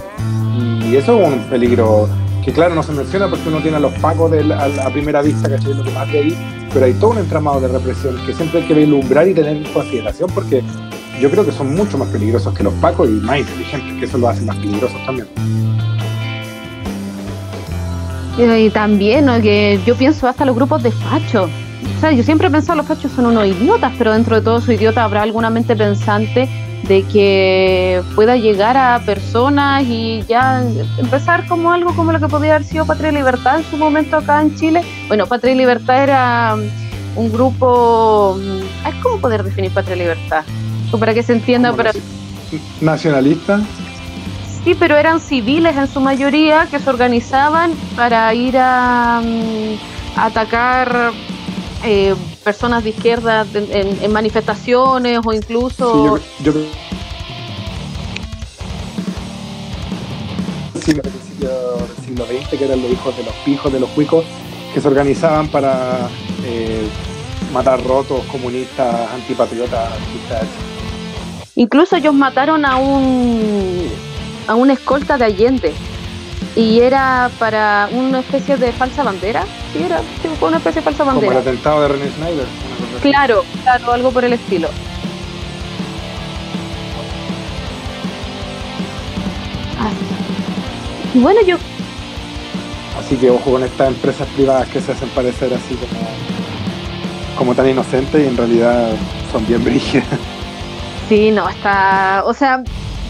[0.86, 2.10] Y eso es un peligro
[2.44, 5.22] que claro no se menciona porque uno tiene a los pacos de la, a, primera
[5.22, 5.74] vista, ¿cachai?
[5.74, 6.38] Lo que más de ahí,
[6.74, 9.64] pero hay todo un entramado de represión que siempre hay que vislumbrar y tener en
[9.74, 10.64] consideración porque
[11.20, 14.18] yo creo que son mucho más peligrosos que los pacos y más inteligentes, que eso
[14.18, 15.28] lo hace más peligrosos también.
[18.40, 19.42] Y también, ¿no?
[19.42, 21.50] que yo pienso hasta los grupos de fachos.
[21.98, 24.62] O sea, yo siempre he pensado los fachos son unos idiotas, pero dentro de todo
[24.62, 26.48] su idiota habrá alguna mente pensante
[26.88, 30.64] de que pueda llegar a personas y ya
[30.98, 34.16] empezar como algo como lo que podía haber sido Patria y Libertad en su momento
[34.16, 34.84] acá en Chile.
[35.10, 36.56] Bueno, Patria y Libertad era
[37.18, 38.40] un grupo...
[39.04, 40.46] ¿Cómo poder definir Patria y Libertad?
[40.98, 41.92] Para que se entienda, pero...
[42.80, 43.60] ¿Nacionalista?
[44.64, 51.14] Sí, pero eran civiles en su mayoría que se organizaban para ir a, a atacar
[51.84, 56.18] eh, personas de izquierda en, en, manifestaciones o incluso...
[56.18, 56.60] Sí, yo, yo...
[60.82, 63.90] Sí, al principio del siglo XX, que eran los hijos de los pijos, de los
[63.92, 64.26] cuicos,
[64.74, 66.10] que se organizaban para
[66.44, 66.86] eh,
[67.54, 70.48] matar rotos, comunistas, antipatriotas, antistas.
[71.56, 73.90] Incluso ellos mataron a un
[74.50, 75.74] a una escolta de Allende
[76.56, 79.46] y era para una especie de falsa bandera.
[79.72, 81.34] Sí, era sí, fue una especie de falsa bandera.
[81.34, 82.46] Como el atentado de René Schneider.
[83.04, 84.70] Claro, claro, algo por el estilo.
[89.80, 91.20] Así.
[91.20, 91.58] Bueno, yo.
[93.00, 96.08] Así que ojo con estas empresas privadas que se hacen parecer así como,
[97.38, 98.90] como tan inocentes y en realidad
[99.32, 100.08] son bien brígidas.
[101.08, 102.24] Sí, no, está.
[102.26, 102.64] O sea,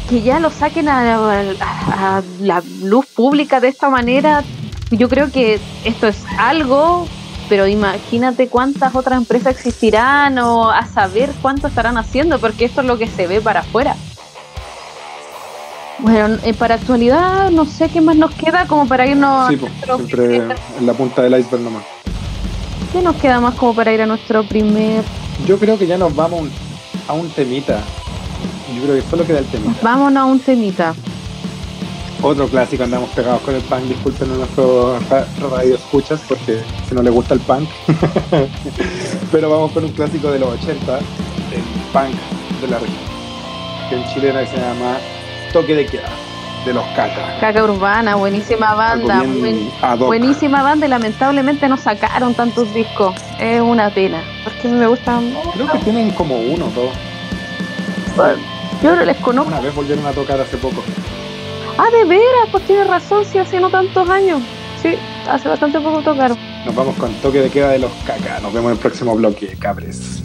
[0.09, 4.43] que ya lo saquen a, a, a, la luz pública de esta manera,
[4.89, 7.07] yo creo que esto es algo,
[7.47, 12.87] pero imagínate cuántas otras empresas existirán o a saber cuánto estarán haciendo, porque esto es
[12.87, 13.95] lo que se ve para afuera.
[15.99, 19.57] Bueno, eh, para actualidad no sé qué más nos queda como para irnos sí, a
[19.57, 21.83] nuestro siempre en la punta del iceberg nomás.
[22.91, 25.03] ¿Qué nos queda más como para ir a nuestro primer?
[25.45, 26.49] Yo creo que ya nos vamos
[27.07, 27.81] a un temita.
[28.75, 29.79] Yo creo que solo queda el temita.
[29.81, 30.93] Vámonos a un temita.
[32.21, 35.01] Otro clásico, andamos pegados con el punk, disculpen a nuestros
[35.49, 37.69] radio escuchas porque si no les gusta el punk.
[39.31, 42.15] Pero vamos con un clásico de los 80, el punk
[42.61, 42.97] de la región,
[43.89, 44.97] que en chilena se llama
[45.53, 46.09] Toque de Queda,
[46.65, 47.39] de los Caca.
[47.39, 49.23] Caca Urbana, buenísima banda.
[49.23, 53.15] Buen, buenísima banda y lamentablemente no sacaron tantos discos.
[53.39, 55.33] Es una pena, porque me gustan.
[55.53, 56.89] Creo que tienen como uno o dos.
[58.81, 59.49] Yo no les conozco.
[59.49, 60.83] Una vez volvieron a tocar hace poco.
[61.77, 64.41] Ah, de veras, pues tiene razón, sí, hace no tantos años.
[64.81, 64.95] Sí,
[65.29, 66.37] hace bastante poco tocaron.
[66.65, 68.39] Nos vamos con toque de queda de los caca.
[68.41, 70.23] Nos vemos en el próximo bloque, cabres.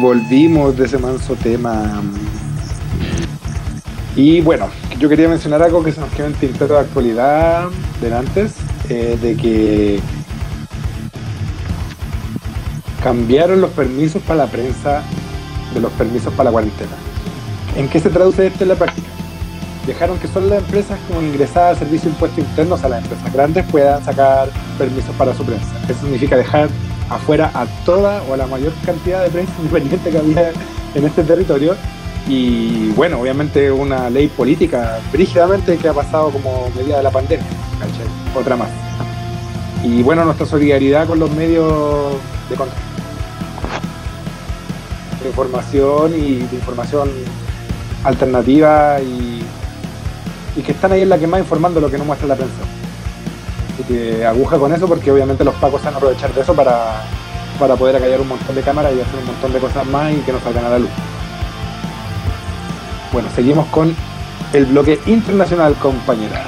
[0.00, 2.02] Volvimos de ese manso tema.
[4.16, 7.68] Y bueno, yo quería mencionar algo que se nos quedó en tintero de actualidad
[8.00, 8.54] de antes,
[8.88, 10.00] eh, de que
[13.02, 15.02] cambiaron los permisos para la prensa
[15.74, 16.92] de los permisos para la cuarentena.
[17.76, 19.08] ¿En qué se traduce esto en la práctica?
[19.86, 23.32] Dejaron que solo las empresas como ingresadas a servicios de impuestos internos a las empresas
[23.32, 25.66] grandes puedan sacar permisos para su prensa.
[25.88, 26.68] Eso significa dejar
[27.10, 30.52] afuera a toda o a la mayor cantidad de prensa independiente que había
[30.94, 31.76] en este territorio.
[32.28, 37.46] Y bueno, obviamente una ley política brígidamente que ha pasado como medida de la pandemia,
[38.34, 38.68] otra más.
[39.82, 42.14] Y bueno, nuestra solidaridad con los medios
[42.48, 42.56] de
[45.22, 47.10] de información y de información
[48.04, 49.42] alternativa y,
[50.56, 52.79] y que están ahí en la que más informando lo que no muestra la prensa.
[53.80, 56.54] Así que aguja con eso porque obviamente los pacos se van a aprovechar de eso
[56.54, 57.02] para,
[57.58, 60.16] para poder acallar un montón de cámaras y hacer un montón de cosas más y
[60.16, 60.90] que nos salgan a la luz.
[63.10, 63.96] Bueno, seguimos con
[64.52, 66.44] el bloque internacional, compañera.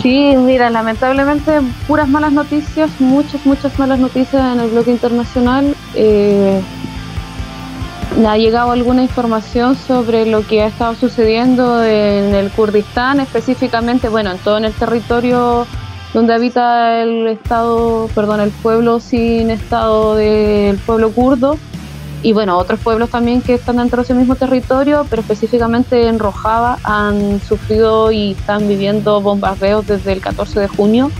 [0.00, 5.74] Sí, mira, lamentablemente puras malas noticias, muchas, muchas malas noticias en el bloque internacional.
[5.94, 6.60] Eh,
[8.26, 14.30] ha llegado alguna información sobre lo que ha estado sucediendo en el Kurdistán, específicamente, bueno,
[14.30, 15.66] en todo en el territorio
[16.12, 21.56] donde habita el estado, perdón, el pueblo sin estado del pueblo kurdo
[22.22, 26.18] y bueno, otros pueblos también que están dentro de ese mismo territorio, pero específicamente en
[26.18, 31.10] Rojava han sufrido y están viviendo bombardeos desde el 14 de junio.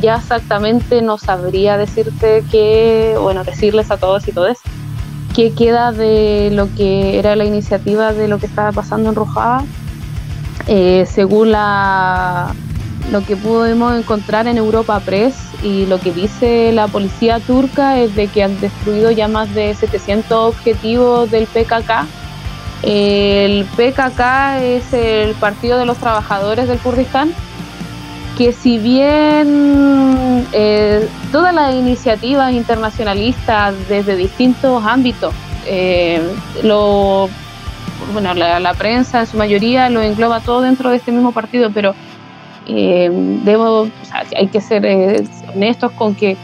[0.00, 4.58] Ya exactamente no sabría decirte qué, bueno, decirles a todos y todas
[5.36, 9.64] qué queda de lo que era la iniciativa de lo que estaba pasando en Rojava.
[10.66, 12.54] Eh, según la,
[13.10, 18.14] lo que pudimos encontrar en Europa Press y lo que dice la policía turca es
[18.14, 22.06] de que han destruido ya más de 700 objetivos del PKK.
[22.82, 27.32] El PKK es el Partido de los Trabajadores del Kurdistán,
[28.36, 35.34] que si bien eh, todas las iniciativas internacionalistas desde distintos ámbitos,
[35.66, 36.20] eh,
[38.12, 41.94] bueno, la, prensa en su mayoría lo engloba todo dentro de este mismo partido, pero
[42.66, 43.10] eh,
[43.44, 43.88] debo,
[44.36, 45.24] hay que ser eh,
[45.54, 46.36] honestos con que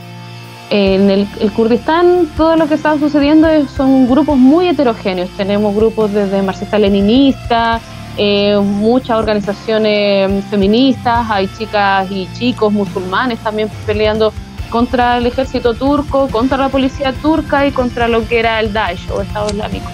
[0.70, 5.28] en el, Kurdistán todo lo que está sucediendo son grupos muy heterogéneos.
[5.30, 7.83] Tenemos grupos desde marxistas-leninistas,
[8.16, 14.33] eh, muchas organizaciones feministas, hay chicas y chicos musulmanes también peleando
[14.70, 19.11] contra el ejército turco, contra la policía turca y contra lo que era el Daesh
[19.11, 19.90] o Estado Islámico.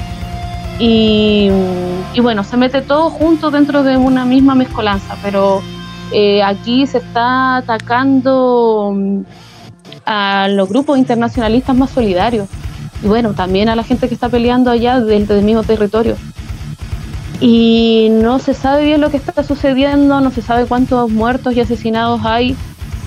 [0.78, 1.50] Y
[2.20, 5.62] bueno, se mete todo junto dentro de una misma mezcolanza, pero
[6.12, 9.20] eh, aquí se está atacando mm,
[10.04, 12.48] a los grupos internacionalistas más solidarios
[13.02, 16.16] y bueno, también a la gente que está peleando allá del, mismo territorio.
[17.40, 21.60] Y no se sabe bien lo que está sucediendo, no se sabe cuántos muertos y
[21.60, 22.56] asesinados hay,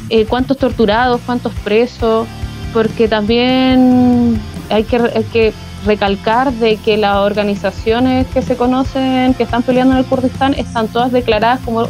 [0.09, 2.27] eh, cuántos torturados, cuántos presos,
[2.73, 5.53] porque también hay que, hay que
[5.85, 10.87] recalcar de que las organizaciones que se conocen, que están peleando en el Kurdistán, están
[10.87, 11.87] todas declaradas como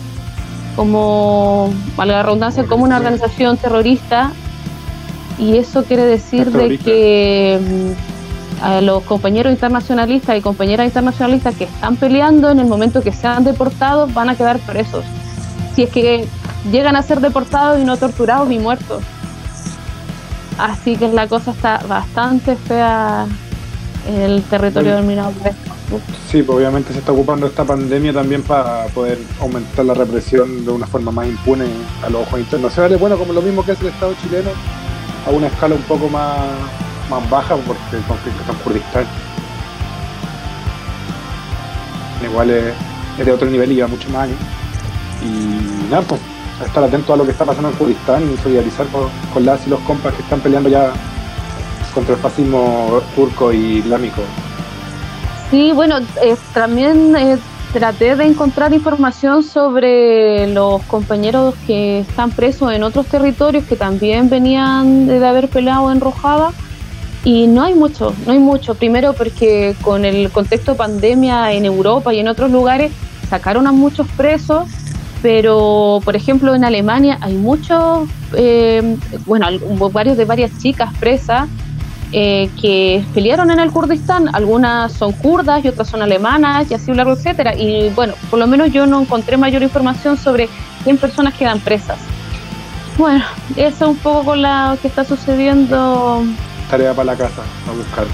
[0.80, 4.32] como, valga la redundancia, como una organización terrorista
[5.38, 11.66] y eso quiere decir de que mm, a los compañeros internacionalistas y compañeras internacionalistas que
[11.66, 15.04] están peleando en el momento que sean deportados van a quedar presos.
[15.76, 16.26] Si es que
[16.72, 19.04] llegan a ser deportados y no torturados ni muertos.
[20.58, 23.28] Así que la cosa está bastante fea
[24.08, 25.34] en el territorio dominado
[26.30, 30.72] Sí, pues obviamente se está ocupando esta pandemia también para poder aumentar la represión de
[30.72, 31.66] una forma más impune
[32.04, 33.00] a los ojos internacionales.
[33.00, 34.52] Bueno, como lo mismo que hace el Estado chileno,
[35.26, 36.38] a una escala un poco más,
[37.10, 39.08] más baja, porque el conflicto está en Kurdistán.
[42.24, 44.38] Igual es, de otro nivel y lleva mucho más años.
[45.24, 46.22] Y nada, pues
[46.64, 48.86] estar atento a lo que está pasando en Kurdistán y solidarizar
[49.34, 50.94] con las y los compas que están peleando ya
[51.94, 54.22] contra el fascismo turco y islámico.
[55.50, 57.38] Sí, bueno, eh, también eh,
[57.74, 64.30] traté de encontrar información sobre los compañeros que están presos en otros territorios que también
[64.30, 66.52] venían de haber peleado en Rojava
[67.24, 68.76] y no hay mucho, no hay mucho.
[68.76, 72.92] Primero porque con el contexto pandemia en Europa y en otros lugares
[73.28, 74.70] sacaron a muchos presos,
[75.24, 79.48] pero por ejemplo en Alemania hay muchos, eh, bueno,
[79.92, 81.50] varios de varias chicas presas
[82.12, 86.94] eh, que pelearon en el Kurdistán, algunas son kurdas y otras son alemanas y así
[86.94, 87.56] largo, etcétera.
[87.56, 90.50] Y bueno, por lo menos yo no encontré mayor información sobre
[90.84, 92.00] 100 personas quedan presas.
[92.98, 93.24] Bueno,
[93.56, 96.24] eso es un poco con lo que está sucediendo.
[96.70, 98.06] Tarea para la casa, a buscar.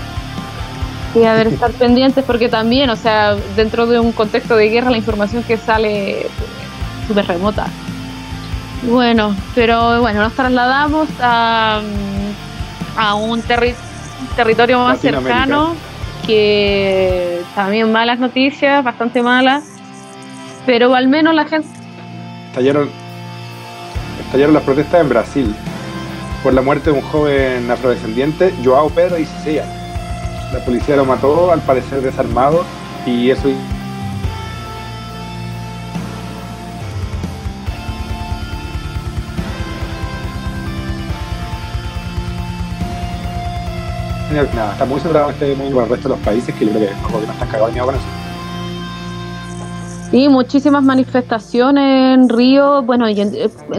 [1.16, 4.92] Y a ver, estar pendientes porque también, o sea, dentro de un contexto de guerra,
[4.92, 6.28] la información que sale
[7.08, 7.68] súper remota.
[8.84, 11.82] Bueno, pero bueno, nos trasladamos a,
[12.96, 13.96] a un territorio
[14.36, 15.76] territorio más cercano,
[16.26, 19.64] que también malas noticias, bastante malas,
[20.66, 21.68] pero al menos la gente...
[22.50, 22.90] Estallaron,
[24.26, 25.56] estallaron las protestas en Brasil
[26.44, 29.74] por la muerte de un joven afrodescendiente, Joao Pedro, 16 años.
[30.54, 32.64] La policía lo mató, al parecer desarmado,
[33.06, 33.50] y eso
[44.44, 47.12] está muy cerrado este mundo con el resto de los países que yo creo que
[47.14, 48.26] los están cagados con eso.
[50.12, 53.32] Sí, muchísimas manifestaciones en Río, bueno, y en,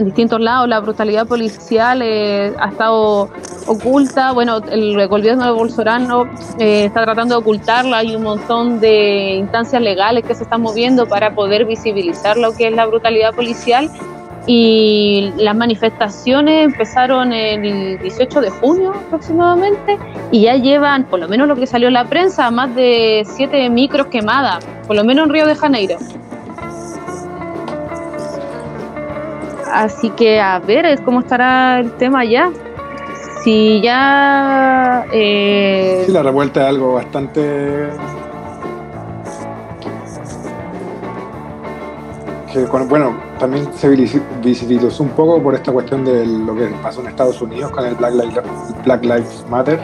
[0.03, 0.67] distintos lados.
[0.67, 3.29] La brutalidad policial eh, ha estado
[3.65, 4.33] oculta.
[4.33, 6.25] Bueno, el gobierno de Bolsonaro
[6.59, 7.99] eh, está tratando de ocultarla.
[7.99, 12.67] Hay un montón de instancias legales que se están moviendo para poder visibilizar lo que
[12.67, 13.89] es la brutalidad policial
[14.47, 19.99] y las manifestaciones empezaron el 18 de junio aproximadamente
[20.31, 23.69] y ya llevan, por lo menos lo que salió en la prensa, más de siete
[23.69, 25.97] micros quemadas, por lo menos en Río de Janeiro.
[29.71, 32.49] Así que a ver cómo estará el tema ya.
[33.43, 35.05] Si ya...
[35.11, 36.03] Eh...
[36.05, 37.89] Sí, la revuelta es algo bastante
[42.65, 47.41] bueno, también se visibilizó un poco por esta cuestión de lo que pasó en Estados
[47.41, 49.79] Unidos con el Black Lives, Matter.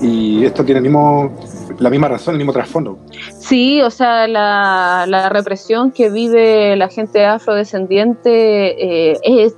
[0.00, 1.30] Y esto tiene el mismo,
[1.78, 2.98] la misma razón, el mismo trasfondo.
[3.38, 9.54] Sí, o sea, la, represión que vive la gente afrodescendiente eh, es,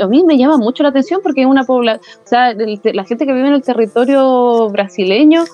[0.00, 3.26] a mí me llama mucho la atención porque es una población, o sea, la gente
[3.26, 5.44] que vive en el territorio brasileño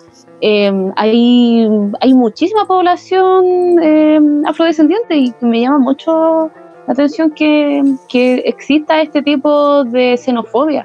[0.44, 1.68] Em, hay,
[2.00, 6.50] hay muchísima población em, afrodescendiente y me llama mucho
[6.88, 7.80] la atención que,
[8.44, 10.84] exista este tipo de xenofobia.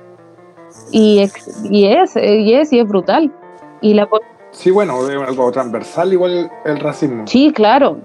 [0.92, 1.28] Y,
[1.72, 3.34] y, es, y es, y es brutal.
[3.82, 4.08] Y la,
[4.52, 7.26] sí, bueno, es algo transversal igual el racismo.
[7.26, 7.98] Sí, claro.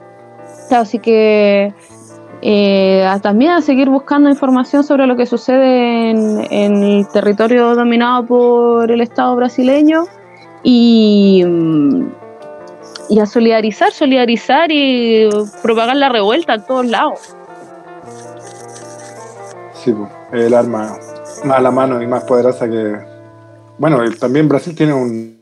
[0.71, 1.75] Así que
[2.41, 8.25] eh, también a seguir buscando información sobre lo que sucede en, en el territorio dominado
[8.25, 10.05] por el Estado brasileño
[10.63, 11.45] y,
[13.09, 15.29] y a solidarizar, solidarizar y
[15.63, 17.37] propagar la revuelta a todos lados.
[19.75, 19.95] Sí,
[20.33, 20.97] el arma
[21.45, 22.97] más a la mano y más poderosa que...
[23.79, 25.39] Bueno, también Brasil tiene un,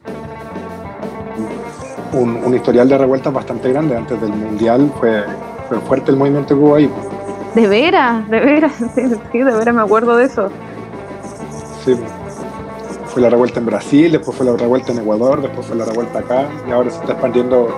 [2.13, 3.97] un, historial de revueltas bastante grande.
[3.97, 5.25] Antes del Mundial fue,
[5.69, 6.91] fue fuerte el movimiento que hubo ahí.
[7.55, 10.49] De veras, de veras, sí, de veras me acuerdo de eso.
[11.85, 11.97] Sí,
[13.11, 16.21] fue la revuelta en Brasil, después fue la revuelta en Ecuador, después fue la revuelta
[16.21, 17.69] acá y ahora se está expandiendo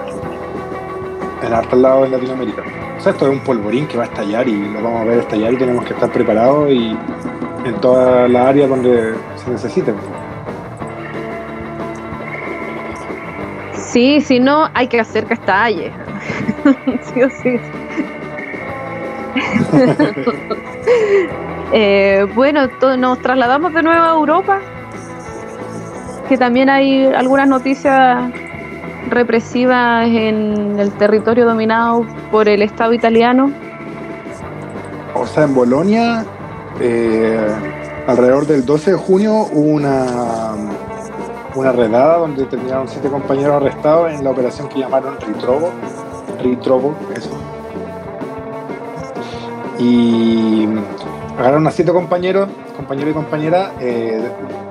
[1.43, 2.63] en hartos lados de Latinoamérica.
[2.99, 5.19] O sea, esto es un polvorín que va a estallar y lo vamos a ver
[5.21, 6.97] estallar y tenemos que estar preparados y
[7.65, 9.97] en todas las áreas donde se necesiten.
[13.75, 15.93] Sí, si no, hay que hacer que estalle.
[17.03, 17.59] sí o sí.
[21.75, 22.69] Eh, bueno,
[22.99, 24.61] nos trasladamos de nuevo a Europa
[26.29, 28.31] que también hay algunas noticias
[29.09, 33.53] represivas en el territorio dominado por el Estado italiano.
[35.15, 36.25] O sea, en Bolonia,
[36.81, 37.47] eh,
[38.07, 40.55] alrededor del 12 de junio hubo una,
[41.55, 45.71] una redada donde terminaron siete compañeros arrestados en la operación que llamaron Ritrovo.
[46.43, 47.31] Ritrovo, eso.
[49.79, 50.69] Y
[51.39, 54.21] agarraron a siete compañeros, compañeros y compañeras, eh,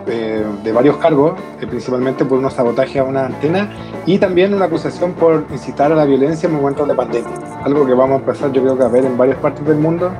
[0.06, 3.70] de, varios cargos, eh, principalmente por unos sabotaje a una antena
[4.06, 7.32] y también una acusación por incitar a la violencia en momentos de pandemia.
[7.64, 10.12] Algo que vamos a empezar yo creo que a ver en varias partes del mundo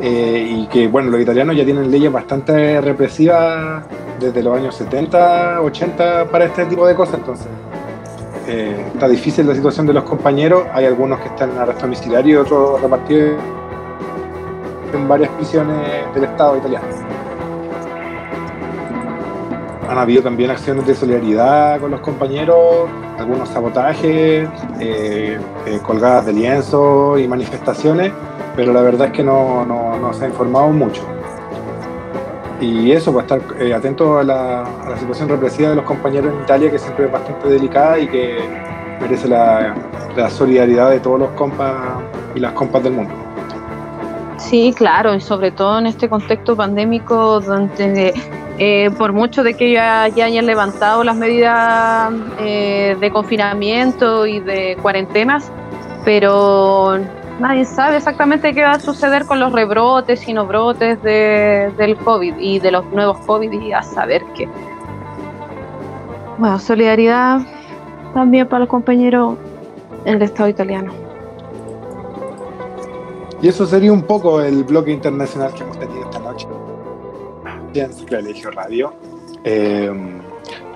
[0.00, 3.84] eh, y que bueno, los italianos ya tienen leyes bastante represivas
[4.18, 7.46] desde los años 70, 80 para este tipo de cosas, entonces
[8.48, 12.34] eh, está difícil la situación de los compañeros, hay algunos que están en arresto domiciliario
[12.34, 13.40] y otros repartidos
[14.92, 16.86] en varias prisiones del Estado italiano
[19.90, 22.88] han habido también acciones de solidaridad con los compañeros,
[23.18, 28.12] algunos sabotajes, eh, eh, colgadas de lienzo y manifestaciones,
[28.54, 31.02] pero la verdad es que no, se ha informado mucho.
[32.60, 34.64] Y eso, para pues, estar eh, atento a la,
[34.96, 38.38] situación represiva de los compañeros en Italia, que siempre es bastante delicada y que
[39.00, 39.74] merece la,
[40.16, 41.74] la solidaridad de todos los compas
[42.36, 43.19] y las compas del mundo.
[44.40, 48.14] Sí, claro, y sobre todo en este contexto pandémico donde
[48.58, 54.76] eh, por mucho de que ya, hayan levantado las medidas eh, de confinamiento y de
[54.80, 55.52] cuarentenas,
[56.04, 56.98] pero
[57.38, 61.96] nadie sabe exactamente qué va a suceder con los rebrotes y no brotes de, del
[61.96, 64.48] COVID y de los nuevos COVID y a saber qué.
[66.38, 67.40] Bueno, solidaridad
[68.14, 69.36] también para los compañeros
[70.06, 70.99] en el Estado italiano.
[73.42, 76.46] Y eso sería un poco el bloque internacional que hemos tenido esta noche
[77.74, 78.92] en Colegio Radio.
[79.44, 79.90] Eh,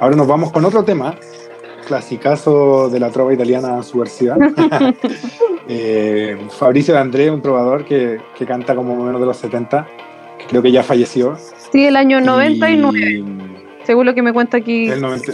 [0.01, 1.15] ahora nos vamos con otro tema,
[1.87, 4.37] clasicazo de la trova italiana subversiva.
[5.69, 9.87] eh, Fabricio de André, un trovador que, que, canta como menos de los 70,
[10.39, 11.37] que creo que ya falleció.
[11.73, 13.25] Sí, el año 99, y,
[13.85, 14.89] según lo que me cuenta aquí.
[14.89, 15.33] El 90.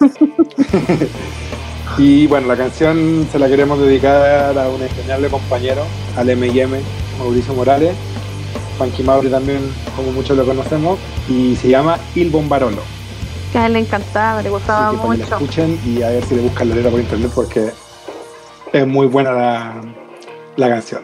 [1.98, 5.84] y bueno, la canción se la queremos dedicar a un entrañable compañero,
[6.16, 6.80] al M&M,
[7.18, 7.94] Mauricio Morales,
[8.78, 9.60] Funky Mauri también,
[9.96, 12.82] como muchos lo conocemos, y se llama Il Bombarolo.
[13.52, 15.24] Que a él le encantaba, le gustaba Así que mucho.
[15.24, 17.70] Que la escuchen y a ver si le buscan la letra por internet porque
[18.72, 19.74] es muy buena la,
[20.56, 21.02] la canción.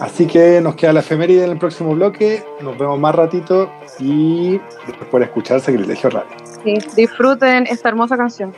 [0.00, 2.44] Así que nos queda la efeméride en el próximo bloque.
[2.60, 6.30] Nos vemos más ratito y después por escuchar Sacrilegio Radio.
[6.64, 8.52] Sí, disfruten esta hermosa canción.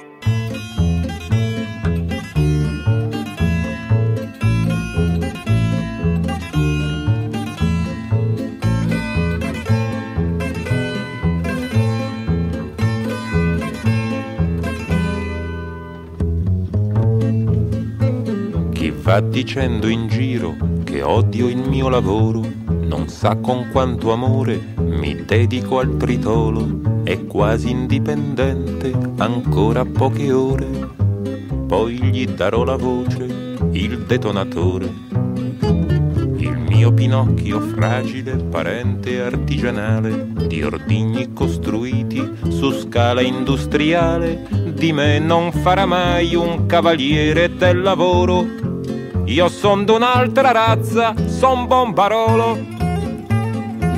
[19.15, 25.25] Va dicendo in giro che odio il mio lavoro, non sa con quanto amore mi
[25.25, 30.67] dedico al tritolo, è quasi indipendente, ancora poche ore,
[31.69, 34.93] poi gli darò la voce, il detonatore.
[36.39, 44.45] Il mio Pinocchio fragile, parente artigianale, di ordigni costruiti su scala industriale,
[44.75, 48.64] di me non farà mai un cavaliere del lavoro.
[49.27, 52.59] Io son d'un'altra razza, son bombarolo.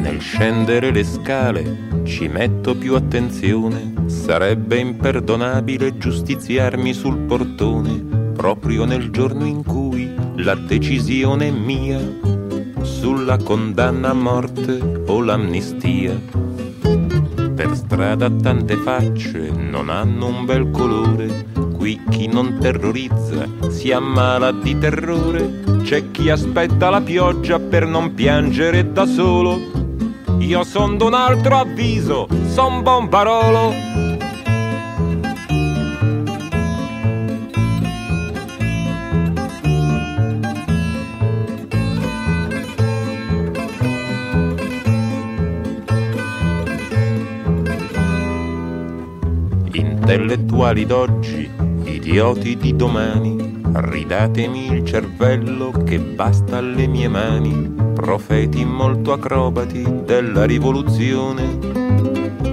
[0.00, 9.10] Nel scendere le scale ci metto più attenzione, sarebbe imperdonabile giustiziarmi sul portone, proprio nel
[9.10, 12.00] giorno in cui la decisione è mia
[12.82, 16.14] sulla condanna a morte o l'amnistia.
[16.80, 21.46] Per strada tante facce non hanno un bel colore,
[21.86, 28.12] qui chi non terrorizza si ammala di terrore, c'è chi aspetta la pioggia per non
[28.12, 29.56] piangere da solo.
[30.40, 33.72] Io son d'un altro avviso, son bombarolo.
[49.72, 51.50] Intellettuali d'oggi,
[52.06, 60.44] idioti di domani, ridatemi il cervello che basta alle mie mani, profeti molto acrobati della
[60.44, 61.58] rivoluzione.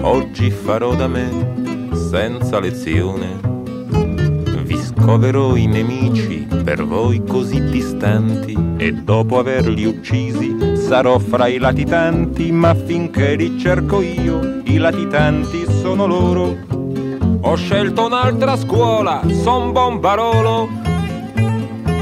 [0.01, 3.39] Oggi farò da me, senza lezione.
[4.63, 11.59] Vi scoverò i nemici per voi così distanti e dopo averli uccisi sarò fra i
[11.59, 16.72] latitanti, ma finché li cerco io, i latitanti sono loro.
[17.45, 20.69] Ho scelto un'altra scuola, son bombarolo.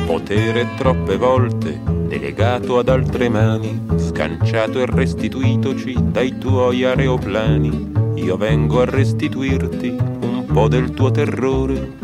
[0.05, 7.91] Potere troppe volte delegato ad altre mani, scanciato e restituitoci dai tuoi aeroplani.
[8.15, 11.97] Io vengo a restituirti un po' del tuo terrore,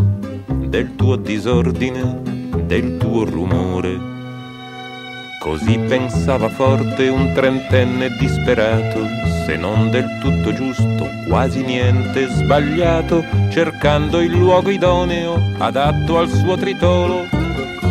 [0.47, 2.19] del tuo disordine,
[2.65, 4.16] del tuo rumore.
[5.47, 8.99] Così pensava forte un trentenne disperato,
[9.45, 16.57] se non del tutto giusto, quasi niente sbagliato, cercando il luogo idoneo, adatto al suo
[16.57, 17.27] tritolo.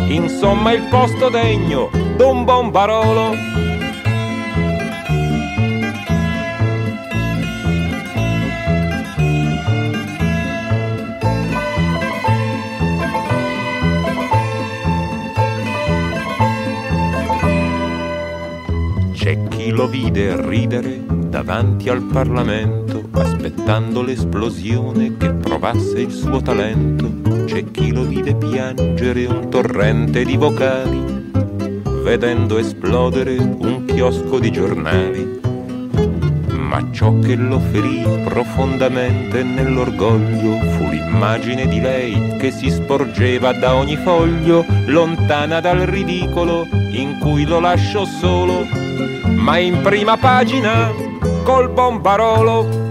[0.05, 3.66] Insomma il posto degno d'un bombarolo.
[19.77, 27.45] Lo vide ridere davanti al Parlamento, aspettando l'esplosione che provasse il suo talento.
[27.45, 31.29] C'è chi lo vide piangere un torrente di vocali,
[32.01, 35.39] vedendo esplodere un chiosco di giornali.
[36.49, 43.75] Ma ciò che lo ferì profondamente nell'orgoglio fu l'immagine di lei che si sporgeva da
[43.75, 48.65] ogni foglio, lontana dal ridicolo in cui lo lascio solo,
[49.47, 50.91] ma in prima pagina
[51.43, 52.86] col bombarolo.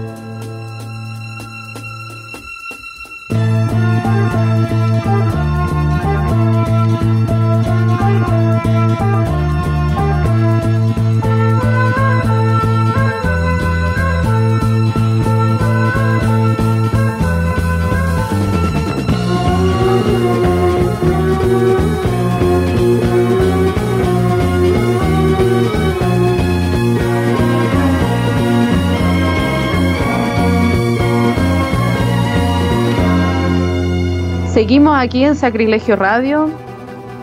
[34.67, 36.49] Seguimos aquí en Sacrilegio Radio,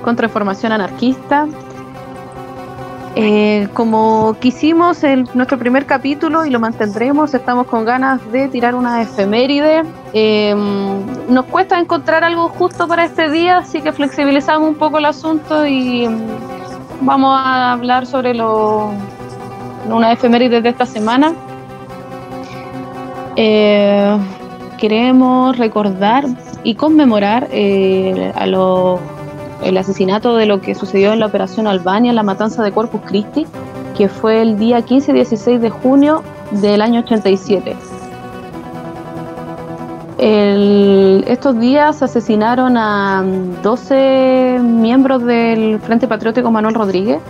[0.03, 1.47] contra información anarquista.
[3.17, 8.75] Eh, como quisimos en nuestro primer capítulo y lo mantendremos, estamos con ganas de tirar
[8.75, 9.83] una efeméride.
[10.15, 15.05] Em, nos cuesta encontrar algo justo para este día, así que flexibilizamos un poco el
[15.05, 16.19] asunto y em,
[17.03, 18.91] vamos a hablar sobre lo,
[19.87, 21.35] una efeméride de esta semana.
[23.37, 24.17] Eh,
[24.79, 26.25] queremos recordar
[26.65, 28.33] y conmemorar eh,
[29.63, 33.47] el asesinato de lo que sucedió en la Operación Albania, la matanza de Corpus Christi,
[33.97, 37.77] que fue el día 15 y 16 de junio del año 87.
[41.27, 43.23] estos días asesinaron a
[43.63, 47.21] 12 miembros del Frente Patriótico Manuel Rodríguez.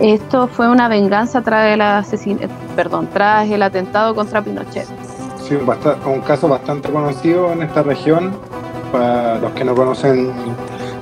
[0.00, 5.01] Esto fue una venganza tras el, perdón, tras el atentado contra Pinochet.
[5.52, 5.58] Sí,
[6.06, 8.32] un, caso bastante conocido en esta región.
[8.90, 10.32] Para los que no conocen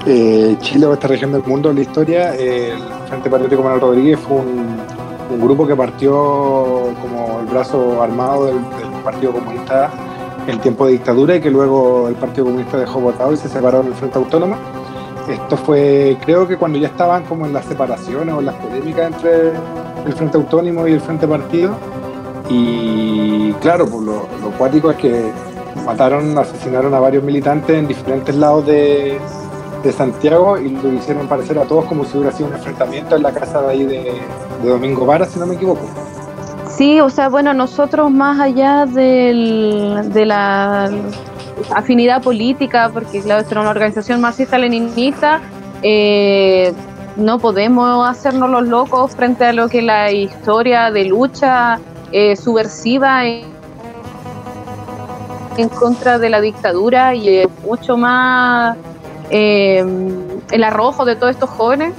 [0.06, 2.78] eh, Chile o esta región del mundo, la historia, el
[3.08, 8.58] Frente Patriótico Manuel Rodríguez fue un, grupo que partió como el brazo armado del,
[9.04, 9.88] Partido Comunista
[10.48, 13.84] en tiempo de dictadura y que luego el Partido Comunista dejó votado y se separó
[13.84, 14.56] del Frente Autónomo.
[15.28, 19.12] Esto fue, creo que cuando ya estaban como en las separaciones o en las polémicas
[19.12, 19.50] entre
[20.06, 21.76] el Frente Autónomo y el Frente Partido.
[22.50, 25.30] Y claro, pues lo, lo cuático es que
[25.86, 29.18] mataron, asesinaron a varios militantes en diferentes lados de,
[29.82, 33.22] de Santiago y lo hicieron parecer a todos como si hubiera sido un enfrentamiento en
[33.22, 34.12] la casa de ahí de,
[34.64, 35.80] Domingo Vara, si no me equivoco.
[36.68, 40.90] Sí, o sea, bueno, nosotros más allá del, de la
[41.74, 45.40] afinidad política, porque claro, es una organización marxista-leninista,
[45.82, 46.74] eh,
[47.16, 51.80] no podemos hacernos los locos frente a lo que la historia de lucha
[52.12, 53.50] eh, subversiva en,
[55.78, 58.76] contra de la dictadura y es mucho más
[59.30, 59.84] eh,
[60.50, 61.92] el arrojo de todos estos jóvenes.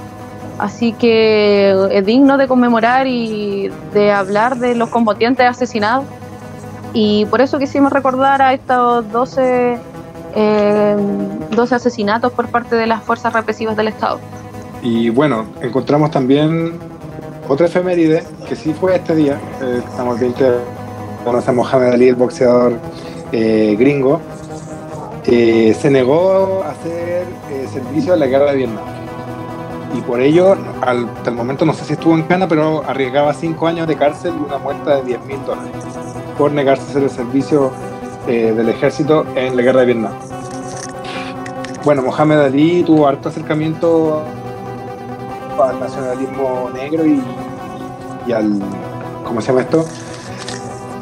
[0.58, 6.04] Así que es digno de conmemorar y de hablar de los combatientes asesinados.
[6.92, 9.78] Y por eso quisimos recordar a estos 12,
[10.34, 14.20] 12 eh, asesinatos por parte de las fuerzas represivas del Estado.
[14.82, 16.78] Y bueno, encontramos también
[17.52, 19.40] otra efeméride que sí fue este día.
[19.62, 20.50] Eh, estamos bien que
[21.24, 22.78] conocemos a Mohamed Ali, el boxeador
[23.32, 24.20] gringo,
[25.24, 28.84] eh, se negó a hacer eh, servicio en la guerra de Vietnam.
[29.96, 33.32] Y por ello, al, hasta el momento no sé si estuvo en cana, pero arriesgaba
[33.32, 35.70] cinco años de cárcel y una muestra de 10 mil dólares
[36.36, 37.70] por negarse a hacer el servicio
[38.26, 40.12] eh, del ejército en la guerra de Vietnam.
[41.84, 44.22] Bueno, Mohamed Ali tuvo harto acercamiento
[45.64, 48.60] al nacionalismo negro y, al,
[49.24, 49.84] ¿cómo se llama esto?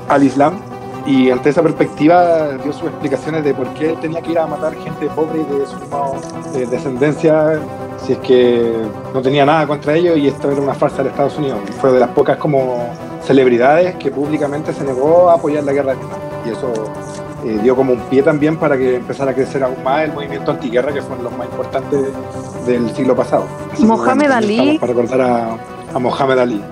[0.09, 0.59] Al Islam
[1.07, 4.75] y ante esa perspectiva dio sus explicaciones de por qué tenía que ir a matar
[4.75, 7.59] gente pobre de su descendencia
[8.05, 8.73] si es que
[9.13, 11.59] no tenía nada contra ellos y esto era una farsa de Estados Unidos.
[11.81, 12.91] Fue de las pocas como
[13.23, 16.21] celebridades que públicamente se negó a apoyar la guerra de Vietnam.
[16.47, 16.73] Y eso
[17.45, 20.51] eh, dio como un pie también para que empezara a crecer aún más el movimiento
[20.51, 22.09] antiguerra, que fueron los más importantes
[22.67, 23.45] del siglo pasado.
[23.79, 24.79] Mohamed Ali.
[24.79, 25.57] Para recordar a,
[25.95, 26.63] a Mohamed Ali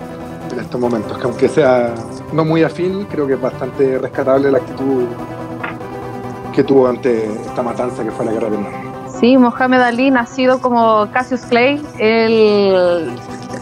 [0.53, 1.95] en estos momentos, que aunque sea
[2.33, 5.05] no muy afín, creo que es bastante rescatable la actitud
[6.55, 8.89] que tuvo ante esta matanza que fue la guerra de Vietnam.
[9.21, 13.11] Sí, Mohamed Ali, nacido como Cassius Clay, él,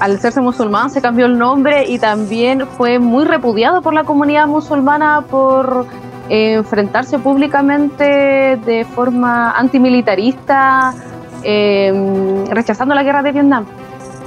[0.01, 4.47] al serse musulmán se cambió el nombre y también fue muy repudiado por la comunidad
[4.47, 5.87] musulmana por
[6.29, 10.95] enfrentarse públicamente de forma antimilitarista,
[11.43, 13.67] eh, rechazando la guerra de Vietnam.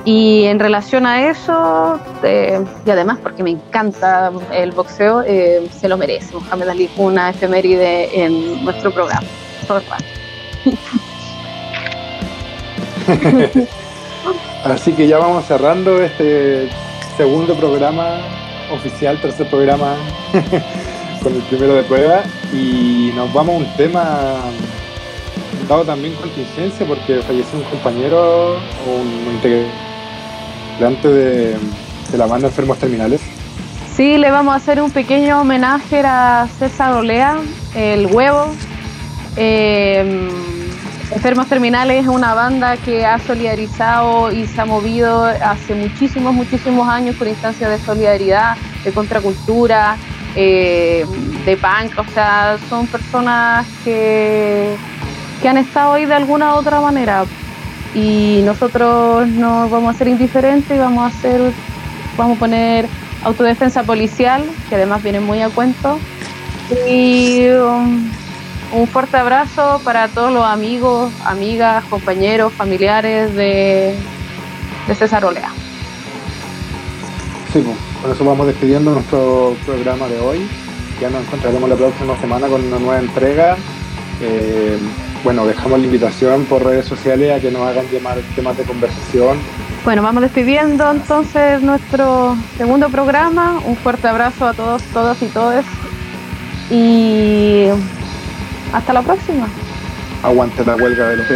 [0.06, 5.90] Y en relación a eso, eh, y además porque me encanta el boxeo, eh, se
[5.90, 9.28] lo merece Mohamed Ali una efeméride en nuestro programa.
[14.64, 16.70] Así que ya vamos cerrando este
[17.18, 18.22] segundo programa
[18.72, 19.96] oficial, tercer programa
[21.22, 24.38] con el primero de prueba y nos vamos a un tema
[25.68, 29.90] dado también contingencia porque falleció un compañero o un integrante
[30.80, 31.58] delante de,
[32.18, 33.22] la banda Enfermos Terminales.
[33.96, 37.38] Sí, le vamos a hacer un pequeño homenaje a César Olea,
[37.76, 38.48] el huevo.
[39.36, 40.30] Eh,
[41.12, 46.88] Enfermos Terminales es una banda que ha solidarizado y se ha movido hace muchísimos, muchísimos
[46.88, 49.98] años por instancias de solidaridad, de contracultura,
[50.42, 51.06] eh,
[51.46, 52.00] de punk.
[52.00, 54.76] O sea, son personas que,
[55.42, 57.26] que han estado ahí de alguna u otra manera
[57.94, 61.52] y nosotros no vamos a ser indiferentes y vamos a hacer,
[62.18, 62.88] vamos a poner
[63.24, 66.00] autodefensa policial, que además viene muy a cuento,
[66.88, 68.10] y, um,
[68.72, 73.96] un fuerte abrazo para todos los amigos, amigas, compañeros, familiares de,
[74.88, 75.52] de César Olea.
[77.52, 80.48] Sí, pues, con eso vamos despidiendo nuestro programa de hoy.
[81.02, 83.58] Ya nos encontraremos la próxima semana con una nueva entrega.
[84.22, 84.78] Eh,
[85.24, 89.38] bueno, dejamos la invitación por redes sociales a que nos hagan llamar temas de conversación.
[89.84, 93.60] Bueno, vamos despidiendo entonces nuestro segundo programa.
[93.66, 95.66] Un fuerte abrazo a todos, todas y todos.
[96.70, 97.66] Y
[98.74, 99.48] hasta la próxima.
[100.22, 101.28] Aguante la huelga de los